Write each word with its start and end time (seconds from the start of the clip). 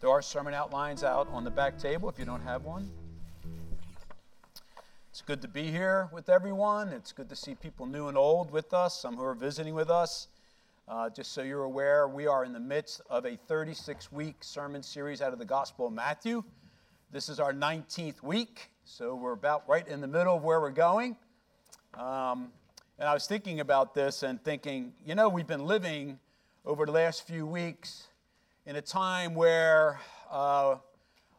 There 0.00 0.10
are 0.10 0.22
sermon 0.22 0.54
outlines 0.54 1.02
out 1.02 1.26
on 1.32 1.42
the 1.42 1.50
back 1.50 1.76
table 1.76 2.08
if 2.08 2.20
you 2.20 2.24
don't 2.24 2.42
have 2.42 2.64
one. 2.64 2.88
It's 5.10 5.22
good 5.22 5.42
to 5.42 5.48
be 5.48 5.72
here 5.72 6.08
with 6.12 6.28
everyone. 6.28 6.90
It's 6.90 7.10
good 7.10 7.28
to 7.30 7.34
see 7.34 7.56
people 7.56 7.84
new 7.84 8.06
and 8.06 8.16
old 8.16 8.52
with 8.52 8.72
us, 8.72 8.96
some 8.96 9.16
who 9.16 9.24
are 9.24 9.34
visiting 9.34 9.74
with 9.74 9.90
us. 9.90 10.28
Uh, 10.86 11.10
just 11.10 11.32
so 11.32 11.42
you're 11.42 11.64
aware, 11.64 12.06
we 12.06 12.28
are 12.28 12.44
in 12.44 12.52
the 12.52 12.60
midst 12.60 13.00
of 13.10 13.26
a 13.26 13.34
36 13.48 14.12
week 14.12 14.36
sermon 14.44 14.84
series 14.84 15.20
out 15.20 15.32
of 15.32 15.40
the 15.40 15.44
Gospel 15.44 15.88
of 15.88 15.92
Matthew. 15.92 16.44
This 17.10 17.28
is 17.28 17.40
our 17.40 17.52
19th 17.52 18.22
week, 18.22 18.70
so 18.84 19.16
we're 19.16 19.32
about 19.32 19.68
right 19.68 19.86
in 19.88 20.00
the 20.00 20.06
middle 20.06 20.36
of 20.36 20.44
where 20.44 20.60
we're 20.60 20.70
going. 20.70 21.16
Um, 21.94 22.52
and 23.00 23.08
I 23.08 23.14
was 23.14 23.26
thinking 23.26 23.58
about 23.58 23.94
this 23.94 24.22
and 24.22 24.40
thinking, 24.44 24.92
you 25.04 25.16
know, 25.16 25.28
we've 25.28 25.48
been 25.48 25.66
living 25.66 26.20
over 26.64 26.86
the 26.86 26.92
last 26.92 27.26
few 27.26 27.44
weeks 27.44 28.06
in 28.68 28.76
a 28.76 28.82
time 28.82 29.34
where 29.34 29.98
uh, 30.30 30.76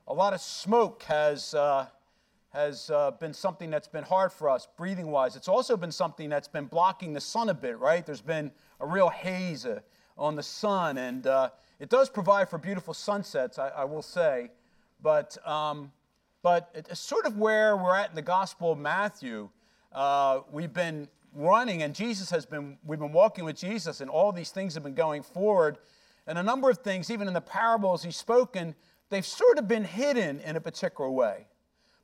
a 0.08 0.14
lot 0.16 0.34
of 0.34 0.42
smoke 0.42 1.04
has, 1.04 1.54
uh, 1.54 1.86
has 2.52 2.90
uh, 2.90 3.12
been 3.12 3.36
something 3.36 3.70
that's 3.70 3.88
been 3.88 4.04
hard 4.04 4.32
for 4.32 4.50
us, 4.50 4.68
breathing 4.76 5.12
wise. 5.12 5.36
It's 5.36 5.48
also 5.48 5.78
been 5.78 5.92
something 5.92 6.28
that's 6.28 6.48
been 6.48 6.66
blocking 6.66 7.14
the 7.14 7.22
sun 7.22 7.50
a 7.50 7.54
bit, 7.54 7.78
right? 7.78 8.04
There's 8.04 8.20
been 8.20 8.50
a 8.80 8.88
real 8.88 9.10
haze 9.10 9.64
uh, 9.64 9.82
on 10.18 10.36
the 10.36 10.42
sun, 10.42 10.98
and 10.98 11.28
uh, 11.28 11.52
it 11.80 11.90
does 11.90 12.10
provide 12.10 12.50
for 12.50 12.58
beautiful 12.58 12.96
sunsets, 12.96 13.60
I, 13.60 13.68
I 13.68 13.84
will 13.84 14.02
say. 14.02 14.50
But, 15.00 15.38
um, 15.48 15.92
but 16.42 16.72
it's 16.74 17.00
sort 17.00 17.28
of 17.28 17.38
where 17.38 17.78
we're 17.78 17.96
at 17.96 18.10
in 18.10 18.16
the 18.16 18.24
Gospel 18.24 18.72
of 18.72 18.80
Matthew. 18.80 19.50
Uh, 19.94 20.40
we've 20.52 20.74
been 20.74 21.08
running, 21.36 21.84
and 21.84 21.94
Jesus 21.94 22.32
has 22.32 22.48
been, 22.48 22.80
we've 22.84 22.98
been 22.98 23.14
walking 23.14 23.46
with 23.46 23.56
Jesus, 23.56 24.02
and 24.02 24.10
all 24.10 24.32
these 24.32 24.50
things 24.50 24.74
have 24.74 24.82
been 24.82 24.96
going 24.96 25.22
forward. 25.22 25.78
And 26.30 26.38
a 26.38 26.44
number 26.44 26.70
of 26.70 26.78
things, 26.78 27.10
even 27.10 27.28
in 27.28 27.34
the 27.34 27.42
parables 27.42 28.04
he's 28.04 28.16
spoken, 28.16 28.76
they've 29.10 29.26
sort 29.26 29.58
of 29.58 29.68
been 29.68 29.84
hidden 29.84 30.40
in 30.42 30.56
a 30.56 30.62
particular 30.62 31.10
way. 31.10 31.48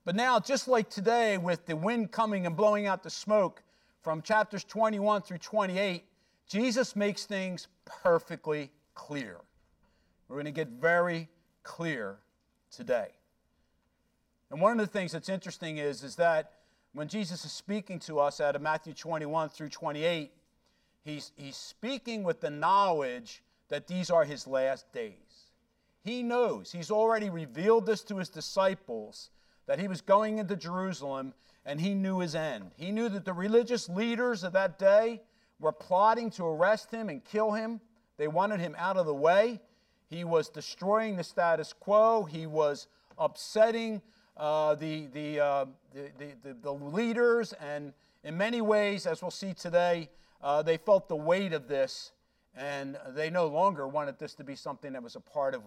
But 0.04 0.16
now, 0.16 0.40
just 0.40 0.68
like 0.68 0.90
today, 0.90 1.38
with 1.38 1.68
the 1.68 1.76
wind 1.76 2.12
coming 2.12 2.48
and 2.48 2.58
blowing 2.58 2.88
out 2.88 3.04
the 3.04 3.12
smoke 3.12 3.62
from 4.02 4.24
chapters 4.24 4.64
21 4.64 5.22
through 5.22 5.38
28, 5.38 6.06
Jesus 6.48 6.96
makes 6.96 7.26
things 7.26 7.68
perfectly 7.86 8.72
clear. 8.96 9.38
We're 10.28 10.38
going 10.38 10.46
to 10.46 10.52
get 10.52 10.70
very 10.70 11.30
clear 11.62 12.18
today. 12.72 13.10
And 14.50 14.60
one 14.60 14.72
of 14.72 14.80
the 14.80 14.92
things 14.92 15.12
that's 15.12 15.30
interesting 15.30 15.78
is, 15.78 16.04
is 16.04 16.16
that 16.16 16.54
when 16.94 17.08
Jesus 17.08 17.46
is 17.46 17.52
speaking 17.52 18.00
to 18.00 18.18
us 18.18 18.42
out 18.42 18.56
of 18.56 18.64
Matthew 18.64 18.94
21 18.94 19.50
through 19.50 19.70
28, 19.70 20.32
he's, 21.04 21.32
he's 21.36 21.56
speaking 21.56 22.24
with 22.24 22.42
the 22.42 22.50
knowledge 22.50 23.44
that 23.76 23.88
these 23.88 24.10
are 24.10 24.24
his 24.24 24.48
last 24.48 24.90
days. 24.94 25.52
He 26.02 26.24
knows, 26.24 26.72
he's 26.72 26.90
already 26.90 27.30
revealed 27.30 27.86
this 27.86 28.04
to 28.04 28.16
his 28.16 28.30
disciples, 28.30 29.32
that 29.68 29.80
he 29.80 29.90
was 29.90 30.00
going 30.00 30.38
into 30.38 30.56
Jerusalem 30.56 31.34
and 31.66 31.82
he 31.82 31.94
knew 31.94 32.20
his 32.20 32.36
end. 32.36 32.72
He 32.78 32.94
knew 32.94 33.10
that 33.10 33.26
the 33.26 33.34
religious 33.34 33.90
leaders 33.90 34.46
of 34.46 34.54
that 34.54 34.80
day 34.80 35.24
were 35.60 35.74
plotting 35.74 36.30
to 36.32 36.46
arrest 36.46 36.90
him 36.90 37.10
and 37.10 37.22
kill 37.26 37.52
him. 37.52 37.82
They 38.16 38.30
wanted 38.30 38.62
him 38.62 38.78
out 38.78 38.96
of 38.96 39.08
the 39.08 39.14
way. 39.14 39.60
He 40.10 40.24
was 40.24 40.48
destroying 40.48 41.18
the 41.18 41.24
status 41.26 41.74
quo. 41.74 42.24
He 42.24 42.48
was 42.48 42.88
upsetting 43.18 44.02
uh, 44.38 44.76
the, 44.76 45.08
the, 45.08 45.42
uh, 45.42 45.66
the, 45.94 46.32
the, 46.44 46.56
the, 46.62 46.74
leaders, 46.74 47.52
and 47.54 47.92
in 48.24 48.38
many 48.38 48.62
ways, 48.62 49.06
as 49.06 49.22
we'll 49.22 49.32
see 49.32 49.54
today, 49.54 50.08
uh, 50.42 50.62
they 50.62 50.78
felt 50.78 51.10
the 51.10 51.16
weight 51.18 51.52
of 51.52 51.68
this, 51.68 52.14
and 52.56 52.98
they 53.10 53.30
no 53.30 53.48
longer 53.48 53.88
wanted 53.88 54.18
this 54.20 54.34
to 54.36 54.44
be 54.44 54.56
something 54.56 54.94
that 54.94 55.04
was 55.04 55.16
a 55.16 55.20
part 55.20 55.56
of 55.56 55.62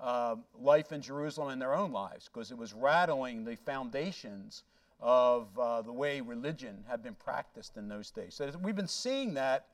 uh, 0.00 0.36
life 0.60 0.92
in 0.92 1.02
Jerusalem 1.02 1.50
in 1.50 1.58
their 1.58 1.74
own 1.74 1.92
lives, 1.92 2.30
because 2.32 2.50
it 2.50 2.58
was 2.58 2.72
rattling 2.72 3.44
the 3.44 3.56
foundations 3.56 4.62
of 5.00 5.46
uh, 5.58 5.82
the 5.82 5.92
way 5.92 6.20
religion 6.20 6.84
had 6.88 7.02
been 7.02 7.14
practiced 7.14 7.76
in 7.76 7.88
those 7.88 8.10
days. 8.10 8.34
So 8.34 8.50
we've 8.62 8.76
been 8.76 8.88
seeing 8.88 9.34
that, 9.34 9.66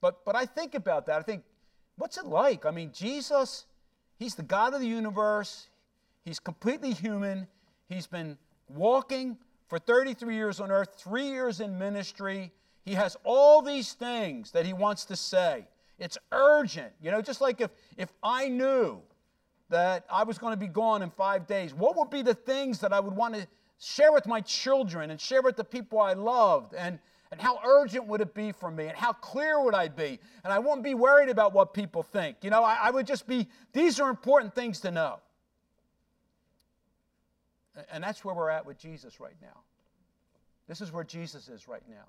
but, 0.00 0.24
but 0.24 0.36
I 0.36 0.46
think 0.46 0.74
about 0.74 1.06
that. 1.06 1.18
I 1.18 1.22
think, 1.22 1.42
what's 1.96 2.18
it 2.18 2.26
like? 2.26 2.66
I 2.66 2.70
mean, 2.70 2.90
Jesus, 2.92 3.66
He's 4.18 4.34
the 4.34 4.42
God 4.42 4.74
of 4.74 4.80
the 4.80 4.86
universe, 4.86 5.68
He's 6.24 6.38
completely 6.38 6.92
human. 6.92 7.46
He's 7.88 8.06
been 8.06 8.38
walking 8.68 9.36
for 9.68 9.78
33 9.78 10.34
years 10.34 10.60
on 10.60 10.70
earth, 10.70 10.94
three 10.96 11.28
years 11.28 11.60
in 11.60 11.78
ministry. 11.78 12.52
He 12.84 12.94
has 12.94 13.16
all 13.24 13.62
these 13.62 13.92
things 13.94 14.52
that 14.52 14.66
he 14.66 14.72
wants 14.72 15.04
to 15.06 15.16
say. 15.16 15.66
It's 16.00 16.18
urgent. 16.32 16.92
You 17.00 17.10
know, 17.10 17.22
just 17.22 17.40
like 17.40 17.60
if, 17.60 17.70
if 17.96 18.12
I 18.22 18.48
knew 18.48 19.00
that 19.68 20.04
I 20.10 20.24
was 20.24 20.38
going 20.38 20.52
to 20.52 20.58
be 20.58 20.66
gone 20.66 21.02
in 21.02 21.10
five 21.10 21.46
days, 21.46 21.72
what 21.72 21.96
would 21.96 22.10
be 22.10 22.22
the 22.22 22.34
things 22.34 22.80
that 22.80 22.92
I 22.92 22.98
would 22.98 23.14
want 23.14 23.34
to 23.34 23.46
share 23.78 24.10
with 24.10 24.26
my 24.26 24.40
children 24.40 25.10
and 25.10 25.20
share 25.20 25.42
with 25.42 25.56
the 25.56 25.64
people 25.64 26.00
I 26.00 26.14
loved? 26.14 26.74
And, 26.74 26.98
and 27.30 27.40
how 27.40 27.60
urgent 27.64 28.06
would 28.06 28.20
it 28.20 28.34
be 28.34 28.50
for 28.50 28.70
me? 28.70 28.86
And 28.86 28.96
how 28.96 29.12
clear 29.12 29.62
would 29.62 29.74
I 29.74 29.88
be? 29.88 30.18
And 30.42 30.52
I 30.52 30.58
wouldn't 30.58 30.82
be 30.82 30.94
worried 30.94 31.28
about 31.28 31.52
what 31.52 31.74
people 31.74 32.02
think. 32.02 32.38
You 32.42 32.50
know, 32.50 32.64
I, 32.64 32.78
I 32.84 32.90
would 32.90 33.06
just 33.06 33.26
be, 33.28 33.46
these 33.72 34.00
are 34.00 34.08
important 34.10 34.54
things 34.54 34.80
to 34.80 34.90
know. 34.90 35.20
And 37.92 38.02
that's 38.02 38.24
where 38.24 38.34
we're 38.34 38.50
at 38.50 38.66
with 38.66 38.78
Jesus 38.78 39.20
right 39.20 39.36
now. 39.40 39.60
This 40.66 40.80
is 40.80 40.92
where 40.92 41.04
Jesus 41.04 41.48
is 41.48 41.68
right 41.68 41.82
now. 41.88 42.08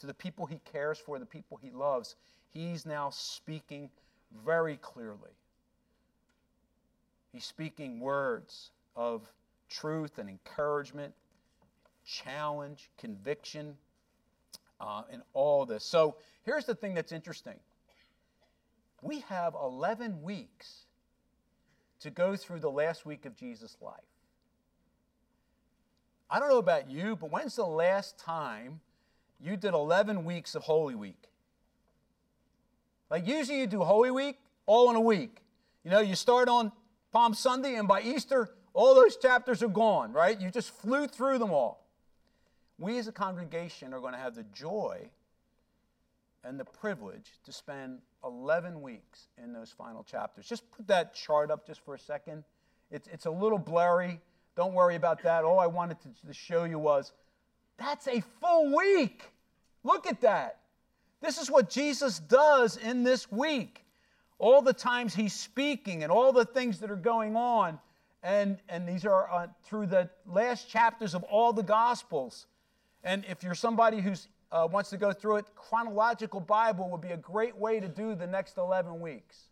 To 0.00 0.06
the 0.06 0.14
people 0.14 0.46
he 0.46 0.60
cares 0.72 0.98
for, 0.98 1.18
the 1.18 1.26
people 1.26 1.58
he 1.60 1.70
loves, 1.70 2.16
he's 2.52 2.86
now 2.86 3.10
speaking 3.10 3.90
very 4.44 4.76
clearly. 4.76 5.32
He's 7.32 7.44
speaking 7.44 8.00
words 8.00 8.70
of 8.96 9.22
truth 9.68 10.18
and 10.18 10.28
encouragement, 10.28 11.14
challenge, 12.04 12.90
conviction, 12.98 13.76
uh, 14.80 15.02
and 15.10 15.22
all 15.32 15.64
this. 15.64 15.84
So 15.84 16.16
here's 16.44 16.64
the 16.64 16.74
thing 16.74 16.94
that's 16.94 17.12
interesting 17.12 17.58
we 19.02 19.20
have 19.20 19.54
11 19.54 20.22
weeks 20.22 20.84
to 22.00 22.10
go 22.10 22.36
through 22.36 22.60
the 22.60 22.70
last 22.70 23.06
week 23.06 23.24
of 23.24 23.34
Jesus' 23.34 23.76
life. 23.80 23.94
I 26.28 26.38
don't 26.38 26.48
know 26.48 26.58
about 26.58 26.90
you, 26.90 27.16
but 27.16 27.30
when's 27.30 27.56
the 27.56 27.64
last 27.64 28.18
time 28.18 28.80
you 29.40 29.56
did 29.56 29.74
11 29.74 30.24
weeks 30.24 30.54
of 30.54 30.62
Holy 30.62 30.94
Week? 30.94 31.29
Like 33.10 33.26
usually 33.26 33.60
you 33.60 33.66
do 33.66 33.82
Holy 33.82 34.10
Week 34.10 34.38
all 34.66 34.88
in 34.90 34.96
a 34.96 35.00
week. 35.00 35.42
You 35.84 35.90
know, 35.90 36.00
you 36.00 36.14
start 36.14 36.48
on 36.48 36.72
Palm 37.12 37.34
Sunday, 37.34 37.74
and 37.74 37.88
by 37.88 38.02
Easter, 38.02 38.50
all 38.72 38.94
those 38.94 39.16
chapters 39.16 39.62
are 39.62 39.68
gone, 39.68 40.12
right? 40.12 40.40
You 40.40 40.50
just 40.50 40.70
flew 40.70 41.06
through 41.06 41.38
them 41.38 41.50
all. 41.50 41.86
We 42.78 42.98
as 42.98 43.08
a 43.08 43.12
congregation 43.12 43.92
are 43.92 44.00
going 44.00 44.12
to 44.12 44.18
have 44.18 44.34
the 44.34 44.44
joy 44.54 45.10
and 46.44 46.58
the 46.58 46.64
privilege 46.64 47.32
to 47.44 47.52
spend 47.52 47.98
11 48.24 48.80
weeks 48.80 49.28
in 49.42 49.52
those 49.52 49.70
final 49.70 50.02
chapters. 50.02 50.46
Just 50.46 50.70
put 50.70 50.86
that 50.86 51.14
chart 51.14 51.50
up 51.50 51.66
just 51.66 51.84
for 51.84 51.94
a 51.94 51.98
second. 51.98 52.44
It's, 52.90 53.08
it's 53.08 53.26
a 53.26 53.30
little 53.30 53.58
blurry. 53.58 54.20
Don't 54.56 54.72
worry 54.72 54.94
about 54.94 55.22
that. 55.24 55.44
All 55.44 55.58
I 55.58 55.66
wanted 55.66 55.98
to, 56.02 56.26
to 56.26 56.32
show 56.32 56.64
you 56.64 56.78
was 56.78 57.12
that's 57.76 58.06
a 58.06 58.22
full 58.40 58.76
week. 58.76 59.22
Look 59.84 60.06
at 60.06 60.20
that. 60.20 60.59
This 61.20 61.38
is 61.38 61.50
what 61.50 61.68
Jesus 61.68 62.18
does 62.18 62.76
in 62.76 63.02
this 63.02 63.30
week. 63.30 63.84
All 64.38 64.62
the 64.62 64.72
times 64.72 65.14
he's 65.14 65.34
speaking 65.34 66.02
and 66.02 66.10
all 66.10 66.32
the 66.32 66.46
things 66.46 66.80
that 66.80 66.90
are 66.90 66.96
going 66.96 67.36
on. 67.36 67.78
And, 68.22 68.58
and 68.68 68.88
these 68.88 69.04
are 69.04 69.30
uh, 69.30 69.46
through 69.64 69.86
the 69.86 70.08
last 70.26 70.68
chapters 70.68 71.14
of 71.14 71.22
all 71.24 71.52
the 71.52 71.62
Gospels. 71.62 72.46
And 73.04 73.24
if 73.28 73.42
you're 73.42 73.54
somebody 73.54 74.00
who 74.00 74.14
uh, 74.52 74.68
wants 74.70 74.90
to 74.90 74.96
go 74.96 75.12
through 75.12 75.36
it, 75.36 75.46
chronological 75.54 76.40
Bible 76.40 76.90
would 76.90 77.00
be 77.00 77.10
a 77.10 77.16
great 77.16 77.56
way 77.56 77.80
to 77.80 77.88
do 77.88 78.14
the 78.14 78.26
next 78.26 78.56
11 78.56 79.00
weeks. 79.00 79.48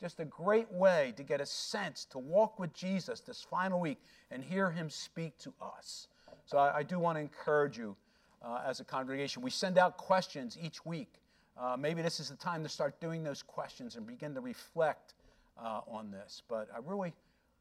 Just 0.00 0.20
a 0.20 0.24
great 0.24 0.70
way 0.72 1.12
to 1.16 1.22
get 1.22 1.40
a 1.40 1.46
sense 1.46 2.06
to 2.06 2.18
walk 2.18 2.58
with 2.58 2.72
Jesus 2.74 3.20
this 3.20 3.42
final 3.42 3.80
week 3.80 3.98
and 4.30 4.42
hear 4.42 4.70
him 4.70 4.90
speak 4.90 5.38
to 5.38 5.52
us. 5.60 6.08
So 6.44 6.58
I, 6.58 6.78
I 6.78 6.82
do 6.82 6.98
want 6.98 7.16
to 7.16 7.20
encourage 7.20 7.78
you 7.78 7.96
uh, 8.44 8.60
as 8.66 8.80
a 8.80 8.84
congregation. 8.84 9.42
We 9.42 9.50
send 9.50 9.78
out 9.78 9.96
questions 9.96 10.58
each 10.60 10.84
week. 10.84 11.20
Uh, 11.60 11.76
maybe 11.78 12.02
this 12.02 12.18
is 12.20 12.28
the 12.28 12.36
time 12.36 12.62
to 12.62 12.68
start 12.68 13.00
doing 13.00 13.22
those 13.22 13.42
questions 13.42 13.96
and 13.96 14.06
begin 14.06 14.34
to 14.34 14.40
reflect 14.40 15.14
uh, 15.62 15.80
on 15.86 16.10
this. 16.10 16.42
But 16.48 16.68
I 16.74 16.78
really 16.84 17.12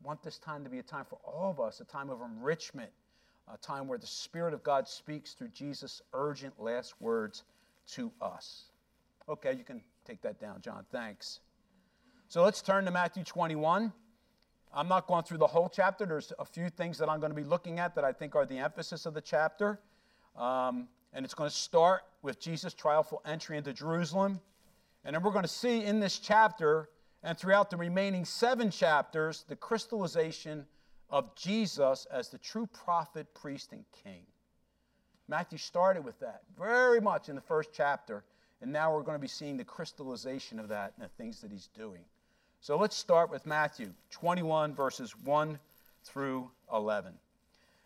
want 0.03 0.23
this 0.23 0.37
time 0.37 0.63
to 0.63 0.69
be 0.69 0.79
a 0.79 0.83
time 0.83 1.05
for 1.05 1.19
all 1.23 1.51
of 1.51 1.59
us, 1.59 1.81
a 1.81 1.85
time 1.85 2.09
of 2.09 2.19
enrichment, 2.21 2.89
a 3.53 3.57
time 3.57 3.87
where 3.87 3.97
the 3.97 4.07
Spirit 4.07 4.53
of 4.53 4.63
God 4.63 4.87
speaks 4.87 5.33
through 5.33 5.49
Jesus' 5.49 6.01
urgent 6.13 6.59
last 6.59 6.93
words 7.01 7.43
to 7.91 8.11
us. 8.21 8.63
Okay, 9.27 9.53
you 9.53 9.63
can 9.63 9.81
take 10.05 10.21
that 10.21 10.39
down, 10.39 10.61
John. 10.61 10.85
Thanks. 10.91 11.41
So 12.27 12.43
let's 12.43 12.61
turn 12.61 12.85
to 12.85 12.91
Matthew 12.91 13.23
21. 13.23 13.91
I'm 14.73 14.87
not 14.87 15.05
going 15.05 15.23
through 15.23 15.39
the 15.39 15.47
whole 15.47 15.69
chapter. 15.69 16.05
There's 16.05 16.31
a 16.39 16.45
few 16.45 16.69
things 16.69 16.97
that 16.97 17.09
I'm 17.09 17.19
going 17.19 17.31
to 17.31 17.35
be 17.35 17.43
looking 17.43 17.79
at 17.79 17.93
that 17.95 18.05
I 18.05 18.13
think 18.13 18.35
are 18.35 18.45
the 18.45 18.57
emphasis 18.57 19.05
of 19.05 19.13
the 19.13 19.21
chapter. 19.21 19.79
Um, 20.35 20.87
and 21.13 21.25
it's 21.25 21.33
going 21.33 21.49
to 21.49 21.55
start 21.55 22.03
with 22.21 22.39
Jesus' 22.39 22.73
triumphal 22.73 23.21
entry 23.25 23.57
into 23.57 23.73
Jerusalem. 23.73 24.39
And 25.03 25.15
then 25.15 25.23
we're 25.23 25.31
going 25.31 25.43
to 25.43 25.47
see 25.47 25.83
in 25.83 25.99
this 25.99 26.19
chapter 26.19 26.89
and 27.23 27.37
throughout 27.37 27.69
the 27.69 27.77
remaining 27.77 28.25
seven 28.25 28.71
chapters, 28.71 29.45
the 29.47 29.55
crystallization 29.55 30.65
of 31.09 31.35
Jesus 31.35 32.07
as 32.11 32.29
the 32.29 32.37
true 32.37 32.67
prophet, 32.67 33.27
priest, 33.33 33.73
and 33.73 33.83
king. 34.03 34.23
Matthew 35.27 35.57
started 35.57 36.03
with 36.03 36.19
that 36.19 36.41
very 36.57 36.99
much 36.99 37.29
in 37.29 37.35
the 37.35 37.41
first 37.41 37.69
chapter, 37.73 38.23
and 38.61 38.71
now 38.71 38.93
we're 38.93 39.03
going 39.03 39.17
to 39.17 39.21
be 39.21 39.27
seeing 39.27 39.57
the 39.57 39.63
crystallization 39.63 40.59
of 40.59 40.67
that 40.69 40.93
and 40.95 41.05
the 41.05 41.09
things 41.09 41.41
that 41.41 41.51
he's 41.51 41.67
doing. 41.67 42.01
So 42.59 42.77
let's 42.77 42.95
start 42.95 43.29
with 43.31 43.45
Matthew 43.45 43.91
21, 44.11 44.73
verses 44.73 45.15
1 45.23 45.59
through 46.03 46.49
11. 46.73 47.13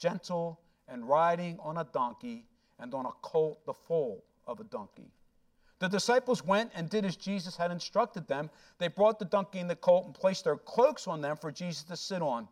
gentle 0.00 0.58
and 0.88 1.08
riding 1.08 1.56
on 1.60 1.76
a 1.76 1.86
donkey, 1.92 2.46
and 2.80 2.94
on 2.94 3.06
a 3.06 3.12
colt, 3.22 3.64
the 3.66 3.74
foal 3.74 4.24
of 4.46 4.58
a 4.58 4.64
donkey. 4.64 5.12
The 5.78 5.88
disciples 5.88 6.44
went 6.44 6.72
and 6.74 6.90
did 6.90 7.04
as 7.04 7.16
Jesus 7.16 7.56
had 7.56 7.70
instructed 7.70 8.26
them. 8.26 8.50
They 8.78 8.88
brought 8.88 9.18
the 9.18 9.24
donkey 9.24 9.60
and 9.60 9.70
the 9.70 9.76
colt 9.76 10.06
and 10.06 10.14
placed 10.14 10.44
their 10.44 10.56
cloaks 10.56 11.06
on 11.06 11.20
them 11.20 11.36
for 11.36 11.52
Jesus 11.52 11.84
to 11.84 11.96
sit 11.96 12.22
on. 12.22 12.48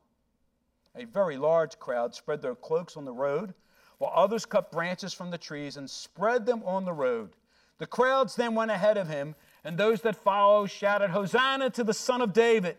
A 0.95 1.05
very 1.05 1.37
large 1.37 1.79
crowd 1.79 2.15
spread 2.15 2.41
their 2.41 2.55
cloaks 2.55 2.97
on 2.97 3.05
the 3.05 3.13
road, 3.13 3.55
while 3.99 4.13
others 4.15 4.47
cut 4.47 4.71
branches 4.71 5.13
from 5.13 5.31
the 5.31 5.39
trees 5.39 5.77
and 5.77 5.89
spread 5.89 6.47
them 6.47 6.63
on 6.65 6.85
the 6.85 6.93
road. 6.93 7.31
The 7.79 7.87
crowds 7.87 8.35
then 8.35 8.55
went 8.55 8.71
ahead 8.71 8.97
of 8.97 9.09
him, 9.09 9.35
and 9.65 9.77
those 9.77 10.01
that 10.03 10.17
followed 10.17 10.71
shouted, 10.71 11.11
Hosanna 11.11 11.71
to 11.71 11.85
the 11.85 11.95
Son 11.95 12.23
of 12.23 12.33
David! 12.33 12.77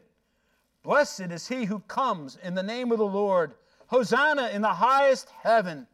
Blessed 0.81 1.31
is 1.31 1.47
he 1.47 1.65
who 1.65 1.79
comes 1.81 2.37
in 2.41 2.55
the 2.55 2.63
name 2.63 2.91
of 2.91 2.97
the 2.97 3.05
Lord! 3.05 3.53
Hosanna 3.89 4.49
in 4.49 4.61
the 4.61 4.67
highest 4.67 5.29
heaven! 5.41 5.87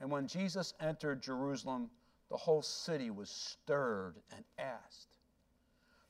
And 0.00 0.10
when 0.10 0.26
Jesus 0.26 0.74
entered 0.80 1.22
Jerusalem, 1.22 1.88
the 2.30 2.36
whole 2.36 2.60
city 2.60 3.10
was 3.10 3.30
stirred 3.30 4.16
and 4.36 4.44
asked, 4.58 5.08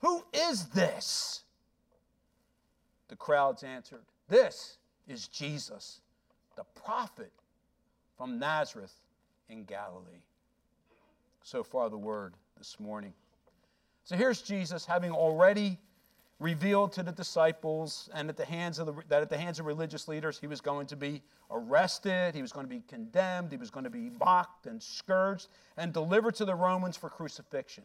Who 0.00 0.24
is 0.32 0.66
this? 0.66 1.44
The 3.06 3.14
crowds 3.14 3.62
answered, 3.62 4.02
This 4.28 4.78
is 5.06 5.28
Jesus, 5.28 6.00
the 6.56 6.64
prophet 6.74 7.32
from 8.16 8.40
Nazareth 8.40 8.94
in 9.48 9.64
Galilee. 9.64 10.24
So 11.44 11.62
far, 11.62 11.88
the 11.88 11.98
word 11.98 12.34
this 12.58 12.80
morning. 12.80 13.14
So 14.04 14.16
here's 14.16 14.42
Jesus 14.42 14.84
having 14.84 15.12
already 15.12 15.78
revealed 16.40 16.90
to 16.92 17.02
the 17.02 17.12
disciples 17.12 18.08
and 18.14 18.30
at 18.30 18.36
the 18.36 18.44
hands 18.44 18.78
of 18.78 18.86
the, 18.86 18.94
that 19.08 19.20
at 19.22 19.28
the 19.28 19.36
hands 19.36 19.60
of 19.60 19.66
religious 19.66 20.08
leaders 20.08 20.38
he 20.38 20.46
was 20.46 20.60
going 20.60 20.86
to 20.86 20.96
be 20.96 21.22
arrested, 21.50 22.34
he 22.34 22.40
was 22.40 22.50
going 22.50 22.64
to 22.64 22.70
be 22.70 22.82
condemned, 22.88 23.52
he 23.52 23.58
was 23.58 23.70
going 23.70 23.84
to 23.84 23.90
be 23.90 24.10
mocked 24.18 24.66
and 24.66 24.82
scourged 24.82 25.48
and 25.76 25.92
delivered 25.92 26.34
to 26.34 26.46
the 26.46 26.54
Romans 26.54 26.96
for 26.96 27.10
crucifixion. 27.10 27.84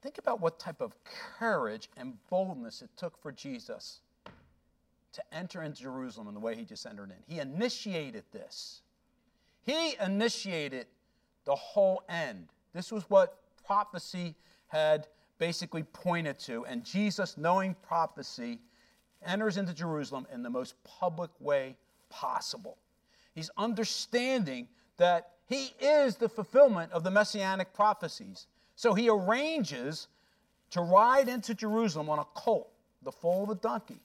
Think 0.00 0.18
about 0.18 0.40
what 0.40 0.58
type 0.58 0.80
of 0.80 0.94
courage 1.04 1.88
and 1.96 2.14
boldness 2.30 2.80
it 2.80 2.90
took 2.96 3.20
for 3.20 3.32
Jesus 3.32 4.00
to 5.12 5.22
enter 5.32 5.62
into 5.62 5.82
Jerusalem 5.82 6.28
in 6.28 6.34
the 6.34 6.40
way 6.40 6.54
he 6.54 6.64
just 6.64 6.86
entered 6.86 7.10
in. 7.10 7.16
He 7.26 7.40
initiated 7.40 8.24
this. 8.32 8.80
He 9.64 9.96
initiated 10.04 10.86
the 11.44 11.54
whole 11.54 12.02
end. 12.08 12.48
This 12.72 12.90
was 12.90 13.04
what 13.08 13.38
prophecy 13.64 14.34
had 14.68 15.06
basically 15.42 15.82
pointed 15.82 16.38
to. 16.38 16.64
And 16.66 16.84
Jesus, 16.84 17.36
knowing 17.36 17.74
prophecy, 17.82 18.60
enters 19.26 19.56
into 19.56 19.74
Jerusalem 19.74 20.24
in 20.32 20.44
the 20.44 20.50
most 20.50 20.76
public 20.84 21.32
way 21.40 21.76
possible. 22.10 22.78
He's 23.34 23.50
understanding 23.56 24.68
that 24.98 25.30
he 25.48 25.74
is 25.80 26.14
the 26.14 26.28
fulfillment 26.28 26.92
of 26.92 27.02
the 27.02 27.10
messianic 27.10 27.74
prophecies. 27.74 28.46
So 28.76 28.94
he 28.94 29.08
arranges 29.08 30.06
to 30.70 30.80
ride 30.80 31.28
into 31.28 31.54
Jerusalem 31.54 32.08
on 32.08 32.20
a 32.20 32.24
colt, 32.34 32.70
the 33.02 33.10
foal 33.10 33.42
of 33.42 33.50
a 33.50 33.56
donkey. 33.56 33.98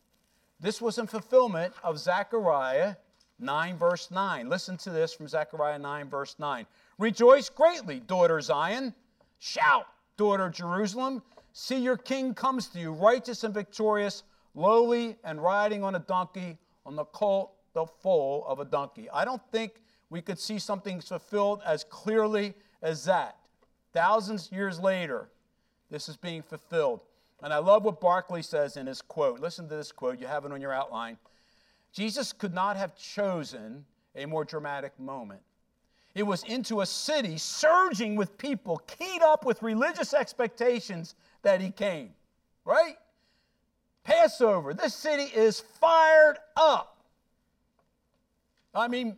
This 0.60 0.82
was 0.82 0.98
in 0.98 1.06
fulfillment 1.06 1.72
of 1.84 2.00
Zechariah 2.00 2.96
9, 3.38 3.78
verse 3.78 4.10
9. 4.10 4.50
Listen 4.50 4.76
to 4.78 4.90
this 4.90 5.14
from 5.14 5.28
Zechariah 5.28 5.78
9, 5.78 6.10
verse 6.10 6.36
9. 6.40 6.66
Rejoice 6.98 7.48
greatly, 7.50 8.00
daughter 8.00 8.42
Zion. 8.42 8.96
Shout, 9.38 9.86
daughter 10.18 10.50
Jerusalem. 10.50 11.22
See, 11.54 11.78
your 11.78 11.98
king 11.98 12.34
comes 12.34 12.68
to 12.70 12.80
you, 12.80 12.92
righteous 12.92 13.44
and 13.44 13.54
victorious, 13.54 14.24
lowly 14.54 15.16
and 15.24 15.42
riding 15.42 15.84
on 15.84 15.96
a 15.96 16.00
donkey, 16.00 16.58
on 16.86 16.96
the 16.96 17.06
colt, 17.06 17.54
the 17.74 17.86
foal 17.86 18.44
of 18.48 18.60
a 18.60 18.66
donkey. 18.66 19.10
I 19.12 19.24
don't 19.26 19.42
think 19.52 19.82
we 20.10 20.22
could 20.22 20.40
see 20.40 20.60
something 20.60 21.00
fulfilled 21.02 21.62
as 21.66 21.84
clearly 21.84 22.54
as 22.82 23.06
that. 23.06 23.38
Thousands 23.94 24.52
years 24.52 24.80
later, 24.80 25.30
this 25.90 26.10
is 26.10 26.18
being 26.18 26.42
fulfilled. 26.42 27.02
And 27.44 27.54
I 27.54 27.58
love 27.58 27.84
what 27.84 28.02
Barclay 28.02 28.42
says 28.42 28.78
in 28.78 28.88
his 28.88 29.02
quote. 29.02 29.40
Listen 29.40 29.70
to 29.70 29.76
this 29.76 29.92
quote, 29.92 30.20
you 30.20 30.28
have 30.28 30.46
it 30.46 30.52
on 30.52 30.62
your 30.62 30.74
outline. 30.74 31.18
Jesus 31.94 32.34
could 32.34 32.54
not 32.54 32.78
have 32.78 32.96
chosen 32.96 33.86
a 34.16 34.26
more 34.26 34.44
dramatic 34.44 35.00
moment. 35.00 35.42
It 36.18 36.26
was 36.26 36.44
into 36.46 36.82
a 36.82 36.86
city 36.88 37.38
surging 37.38 38.16
with 38.16 38.40
people, 38.40 38.82
keyed 38.88 39.22
up 39.22 39.46
with 39.46 39.62
religious 39.62 40.16
expectations 40.16 41.14
that 41.44 41.62
he 41.62 41.70
came, 41.70 42.10
right? 42.66 42.98
Passover, 44.04 44.74
this 44.74 44.96
city 44.96 45.24
is 45.24 45.60
fired 45.60 46.40
up. 46.56 46.98
I 48.74 48.88
mean, 48.88 49.18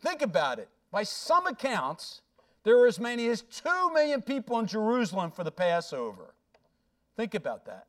think 0.00 0.22
about 0.22 0.58
it. 0.58 0.68
By 0.90 1.04
some 1.04 1.46
accounts, 1.46 2.22
there 2.64 2.76
were 2.76 2.88
as 2.88 2.98
many 2.98 3.28
as 3.28 3.42
2 3.42 3.92
million 3.92 4.20
people 4.20 4.58
in 4.58 4.66
Jerusalem 4.66 5.30
for 5.30 5.44
the 5.44 5.52
Passover. 5.52 6.34
Think 7.16 7.34
about 7.34 7.66
that. 7.66 7.86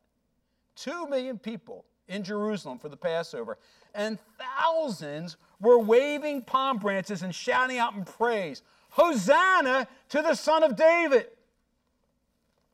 2 0.75 1.07
million 1.07 1.39
people 1.39 1.85
in 2.07 2.23
Jerusalem 2.23 2.79
for 2.79 2.89
the 2.89 2.97
Passover. 2.97 3.57
And 3.93 4.17
thousands 4.37 5.37
were 5.59 5.79
waving 5.79 6.43
palm 6.43 6.77
branches 6.77 7.21
and 7.21 7.33
shouting 7.33 7.77
out 7.77 7.93
in 7.95 8.05
praise 8.05 8.61
Hosanna 8.89 9.87
to 10.09 10.21
the 10.21 10.35
Son 10.35 10.61
of 10.63 10.75
David. 10.75 11.27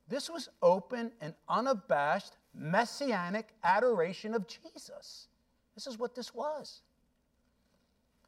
This 0.10 0.30
was 0.30 0.50
open 0.62 1.12
and 1.22 1.34
unabashed 1.48 2.34
messianic 2.54 3.50
adoration 3.64 4.34
of 4.34 4.48
Jesus. 4.48 5.28
This 5.76 5.88
is 5.88 5.98
what 5.98 6.16
this 6.16 6.34
was. 6.34 6.82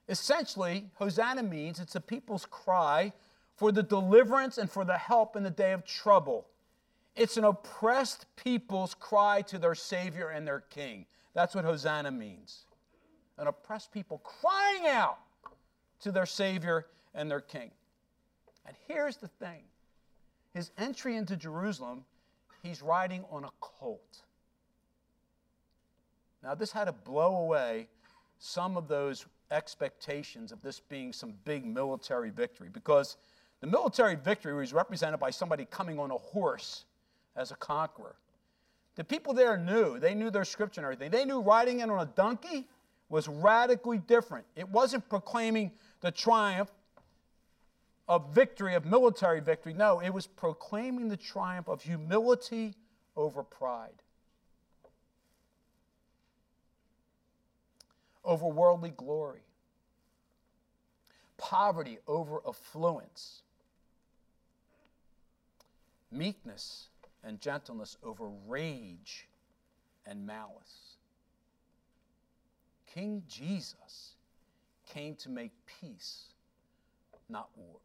Essentially, 0.08 0.86
Hosanna 0.96 1.44
means 1.44 1.80
it's 1.80 1.96
a 1.96 2.02
people's 2.02 2.46
cry 2.46 3.12
for 3.56 3.72
the 3.72 3.84
deliverance 3.84 4.58
and 4.58 4.70
for 4.70 4.86
the 4.86 4.98
help 4.98 5.36
in 5.36 5.44
the 5.44 5.50
day 5.50 5.74
of 5.74 5.84
trouble. 5.86 6.48
It's 7.16 7.38
an 7.38 7.44
oppressed 7.44 8.26
people's 8.36 8.94
cry 8.94 9.42
to 9.44 9.60
their 9.60 9.76
Savior 9.76 10.30
and 10.30 10.48
their 10.48 10.62
King. 10.62 11.06
That's 11.34 11.56
what 11.56 11.66
Hosanna 11.66 12.12
means. 12.12 12.66
An 13.38 13.48
oppressed 13.48 13.92
people 13.92 14.20
crying 14.20 14.88
out 14.88 15.18
to 16.02 16.12
their 16.12 16.26
Savior 16.26 16.88
and 17.14 17.30
their 17.30 17.42
King. 17.42 17.72
And 18.66 18.76
here's 18.88 19.18
the 19.18 19.28
thing 19.28 19.64
his 20.54 20.72
entry 20.78 21.16
into 21.16 21.36
Jerusalem, 21.36 22.06
he's 22.62 22.82
riding 22.82 23.24
on 23.32 23.46
a 23.46 23.52
colt. 23.60 24.22
Now, 26.44 26.56
this 26.56 26.72
had 26.72 26.86
to 26.86 26.92
blow 26.92 27.38
away 27.38 27.88
some 28.40 28.76
of 28.76 28.88
those 28.88 29.26
expectations 29.52 30.52
of 30.52 30.62
this 30.62 30.80
being 30.80 31.14
some 31.14 31.34
big 31.46 31.66
military 31.66 32.32
victory 32.32 32.70
because 32.72 33.18
the 33.60 33.68
military 33.68 34.16
victory 34.16 34.54
was 34.54 34.74
represented 34.74 35.20
by 35.20 35.30
somebody 35.30 35.66
coming 35.66 36.00
on 36.00 36.10
a 36.10 36.18
horse 36.18 36.86
as 37.36 37.52
a 37.52 37.56
conqueror. 37.56 38.16
The 38.96 39.04
people 39.04 39.34
there 39.34 39.58
knew, 39.58 40.00
they 40.00 40.14
knew 40.14 40.30
their 40.30 40.46
scripture 40.46 40.82
and 40.82 40.86
everything. 40.86 41.12
They 41.12 41.26
knew 41.26 41.42
riding 41.42 41.80
in 41.80 41.90
on 41.90 42.00
a 42.00 42.06
donkey 42.06 42.68
was 43.10 43.28
radically 43.28 43.98
different. 44.00 44.46
It 44.56 44.70
wasn't 44.70 45.08
proclaiming 45.10 45.72
the 46.02 46.12
triumph 46.12 46.72
of 48.08 48.34
victory, 48.34 48.76
of 48.76 48.86
military 48.86 49.40
victory. 49.40 49.74
No, 49.74 50.00
it 50.00 50.10
was 50.10 50.28
proclaiming 50.28 51.08
the 51.08 51.18
triumph 51.18 51.68
of 51.68 51.82
humility 51.82 52.76
over 53.16 53.44
pride, 53.44 54.02
over 58.24 58.48
worldly 58.48 58.92
glory, 58.92 59.44
poverty 61.38 62.00
over 62.08 62.40
affluence, 62.48 63.42
meekness 66.12 66.90
and 67.24 67.40
gentleness 67.40 67.98
over 68.04 68.30
rage 68.48 69.28
and 70.06 70.26
malice. 70.26 70.98
King 72.94 73.24
Jesus 73.28 74.16
came 74.88 75.16
to 75.16 75.30
make 75.30 75.52
peace, 75.80 76.26
not 77.30 77.50
war. 77.56 77.80